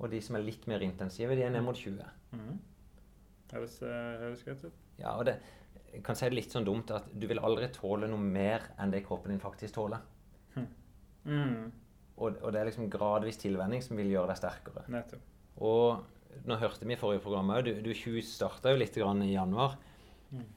[0.00, 2.02] Og de som er litt mer intensive, de er ned mot 20.
[2.32, 2.58] Mm.
[3.52, 4.72] Høres, eh, høres greit ut.
[4.98, 5.38] Ja, og det
[5.92, 8.90] jeg kan si det litt sånn dumt at du vil aldri tåle noe mer enn
[8.92, 10.00] det kroppen din faktisk tåler.
[11.26, 11.72] Mm.
[12.18, 14.84] Og, og det er liksom gradvis tilvenning som vil gjøre deg sterkere.
[14.92, 15.24] Nettopp.
[15.64, 16.04] Og
[16.44, 19.78] nå hørte vi i forrige program òg, du, du starta jo litt grann i januar.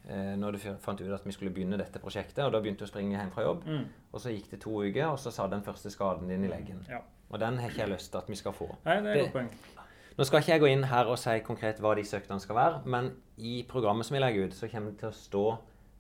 [0.10, 2.88] Eh, når du fant ut at vi skulle begynne dette prosjektet, og da begynte du
[2.88, 3.68] å springe hjem fra jobb.
[3.70, 3.86] Mm.
[4.12, 6.82] Og så gikk det to uker, og så sa den første skaden din i leggen.
[6.90, 7.04] Ja.
[7.30, 8.72] Og den har ikke jeg lyst til at vi skal få.
[8.88, 9.52] Nei, det er et poeng.
[10.20, 12.80] Nå skal ikke jeg gå inn her og si konkret hva de søknadene skal være,
[12.92, 15.46] men i programmet som vi legger ut, så kommer det til å stå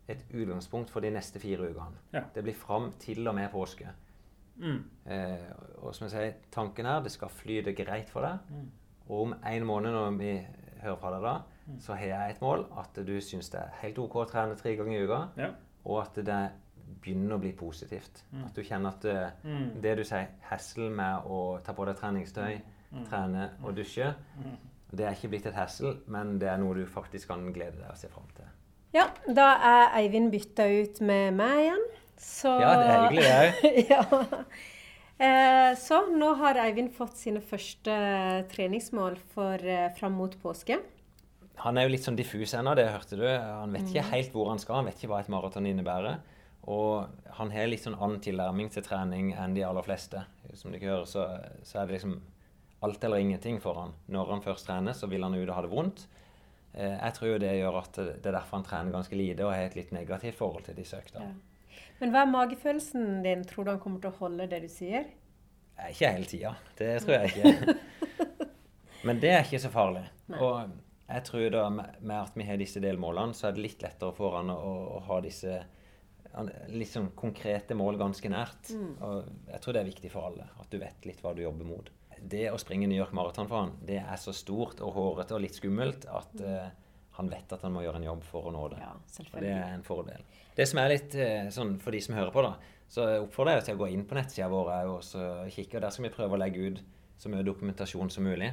[0.09, 2.01] et utgangspunkt for de neste fire ukene.
[2.11, 2.25] Ja.
[2.34, 3.93] Det blir fram til og med påske.
[4.59, 4.82] Mm.
[5.05, 5.45] Eh,
[5.77, 8.49] og som jeg sier, tanken er det skal flyte greit for deg.
[8.51, 8.65] Mm.
[9.10, 10.34] Og om en måned når vi
[10.84, 11.38] hører fra deg da,
[11.70, 11.80] Mm.
[11.80, 14.76] så har jeg et mål at du syns det er helt OK å trene tre
[14.76, 15.49] ganger i uka, Ja.
[15.86, 16.49] og at det
[17.03, 18.24] begynner å bli positivt.
[18.34, 18.45] Mm.
[18.45, 19.82] At du kjenner at eh, Mm.
[19.82, 23.05] det du sier, hessel med å ta på deg treningstøy, Mm.
[23.05, 24.57] trene og dusje, Mm.
[24.95, 27.89] det er ikke blitt et hessel, men det er noe du faktisk kan glede deg
[27.91, 28.45] og se fram til.
[28.93, 31.86] Ja, da er Eivind bytta ut med meg igjen.
[32.18, 34.03] Så Ja, det er hyggelig, det ja.
[35.20, 37.91] Eh, Så nå har Eivind fått sine første
[38.53, 40.80] treningsmål for eh, fram mot påske.
[41.59, 43.26] Han er jo litt sånn diffus ennå, det hørte du.
[43.28, 46.22] Han vet ikke helt hvor han skal, han vet ikke hva et maraton innebærer.
[46.72, 50.22] Og han har litt sånn annen tilnærming til trening enn de aller fleste.
[50.55, 51.26] Som dere hører, så,
[51.67, 52.15] så er det liksom
[52.88, 53.91] alt eller ingenting for han.
[54.07, 56.05] Når han først trener, så vil han ut og ha det vondt.
[56.74, 59.51] Eh, Jeg tror jo det gjør at det er derfor han trener ganske lite og
[59.51, 61.34] har et litt negativt forhold til disse øktene.
[62.00, 63.41] Men hva er magefølelsen din?
[63.50, 65.10] Tror du han kommer til å holde det du sier?
[65.78, 66.54] Eh, Ikke hele tida.
[66.80, 67.76] Det tror jeg ikke.
[69.08, 70.06] Men det er ikke så farlig.
[70.32, 70.39] Nei.
[70.43, 70.72] Og
[71.10, 74.36] jeg tror da med at vi har disse delmålene, så er det litt lettere for
[74.38, 74.58] han å,
[75.00, 75.60] å ha disse
[76.70, 78.70] litt sånn konkrete mål ganske nært.
[79.02, 81.66] Og jeg tror det er viktig for alle, at du vet litt hva du jobber
[81.66, 81.89] mot.
[82.20, 85.41] Det å springe New York Marathon for han, det er så stort og hårete og
[85.45, 86.68] litt skummelt at eh,
[87.18, 88.82] han vet at han må gjøre en jobb for å nå det.
[88.84, 88.91] Ja,
[89.26, 90.22] Og det er en fordel.
[90.60, 92.57] Det som er litt eh, sånn for de som hører på, da,
[92.91, 95.78] så oppfordrer jeg til å gå inn på nettsida vår og kikke.
[95.78, 96.82] og Der skal vi prøve å legge ut
[97.20, 98.51] så mye dokumentasjon som mulig.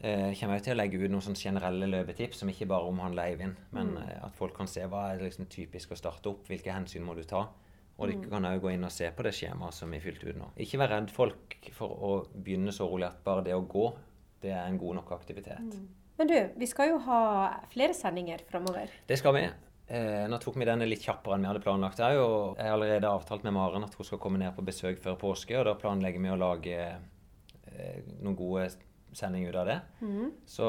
[0.00, 3.34] Eh, kommer jeg til å legge ut noen sånne generelle løpetips som ikke bare omhandler
[3.34, 4.06] Eivind, men mm.
[4.30, 7.24] at folk kan se hva er liksom typisk å starte opp, hvilke hensyn må du
[7.28, 7.44] ta.
[8.00, 10.38] Og dere kan òg gå inn og se på det skjemaet som vi fylte ut
[10.40, 10.46] nå.
[10.64, 13.90] Ikke vær redd folk for å begynne så rolig at bare det å gå,
[14.40, 15.76] det er en god nok aktivitet.
[16.16, 17.20] Men du, vi skal jo ha
[17.72, 18.88] flere sendinger framover.
[19.08, 19.44] Det skal vi.
[19.90, 21.98] Eh, nå tok vi denne litt kjappere enn vi hadde planlagt.
[21.98, 25.56] Jeg har allerede avtalt med Maren at hun skal komme ned på besøk før påske.
[25.58, 28.68] og Da planlegger vi å lage eh, noen gode
[29.16, 29.80] sendinger ut av det.
[30.46, 30.68] Så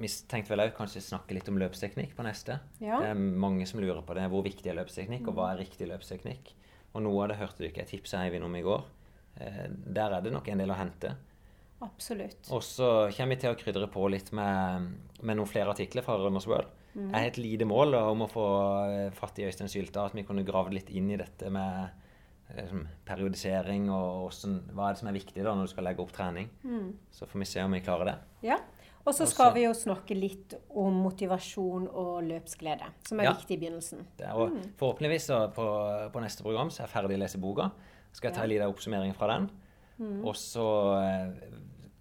[0.00, 2.56] vi tenkte vel òg kanskje snakke litt om løpsteknikk på neste.
[2.80, 3.02] Ja.
[3.02, 4.24] Det er mange som lurer på det.
[4.32, 6.54] Hvor viktig er løpsteknikk, og hva er riktig løpsteknikk?
[6.94, 8.82] Og noe av det hørte du ikke jeg tipsa Eivind om i går.
[9.44, 11.12] Eh, der er det nok en del å hente.
[11.84, 12.48] Absolutt.
[12.54, 14.88] Og så kommer vi til å krydre på litt med,
[15.20, 16.70] med noen flere artikler fra Runners World.
[16.94, 17.14] Mm.
[17.18, 18.46] Et lite mål om å få
[18.86, 21.88] eh, fatt i Øystein Sylta, at vi kunne gravd litt inn i dette med
[22.50, 25.84] eh, liksom, periodisering og hvordan, hva er det som er viktig da når du skal
[25.88, 26.48] legge opp trening.
[26.62, 26.92] Mm.
[27.10, 28.16] Så får vi se om vi klarer det.
[28.46, 28.60] Ja.
[29.04, 33.32] Og så skal så- vi jo snakke litt om motivasjon og løpsglede, som er Ja.
[33.34, 34.06] viktig i begynnelsen.
[34.16, 35.66] det og forhåpentligvis så på,
[36.12, 37.70] på neste program så er jeg ferdig å lese boka.
[38.12, 38.44] Skal jeg ta Ja.
[38.44, 39.50] en liten oppsummering fra den.
[40.24, 40.64] Og så
[41.02, 41.32] eh,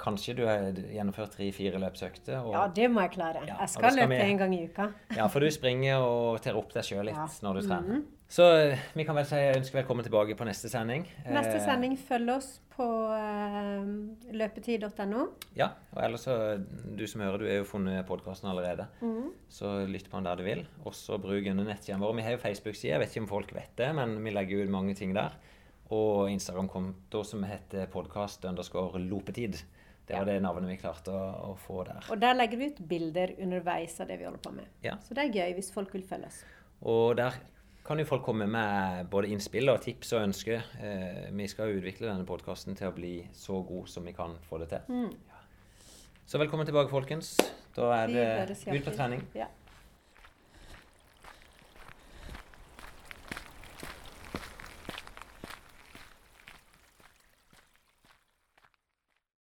[0.03, 2.49] kanskje du har gjennomført tre-fire løpsøkter.
[2.51, 3.45] Ja, det må jeg klare.
[3.47, 4.89] Ja, Jeg skal skal løpe en gang i uka.
[5.19, 7.29] Ja, for du springer og ter opp deg sjøl litt Ja.
[7.45, 8.03] når du trener.
[8.33, 11.03] Så eh, vi kan vel si ønsker velkommen tilbake på neste sending.
[11.27, 13.83] Neste Eh, sending følg oss på uh,
[14.33, 15.27] løpetid.no.
[15.55, 16.35] Ja, og ellers så,
[16.97, 18.87] du som hører, du har jo funnet podkasten allerede.
[19.53, 20.63] Så lytt på den der du vil.
[20.83, 22.15] Og så bruk under nettsidene vår.
[22.17, 24.73] Vi har jo Facebook-side, jeg vet ikke om folk vet det, men vi legger ut
[24.73, 25.37] mange ting der.
[25.93, 29.59] Og Instagram-konto som heter podkast underscore lopetid.
[30.07, 30.33] Det var Ja.
[30.33, 32.03] det navnet vi klarte å, å få der.
[32.11, 34.65] Og der legger vi ut bilder underveis av det vi holder på med.
[34.83, 34.97] Ja.
[34.99, 36.43] Så det er gøy hvis folk vil følge oss.
[36.81, 37.33] Og der
[37.85, 40.61] kan jo folk komme med både innspill og tips og ønsker.
[40.81, 44.35] Eh, vi skal jo utvikle denne podkasten til å bli så god som vi kan
[44.49, 44.79] få det til.
[44.89, 45.39] Ja.
[46.25, 47.37] Så velkommen tilbake, folkens.
[47.75, 49.23] Da er Vi det ut på trening.
[49.35, 49.47] Ja.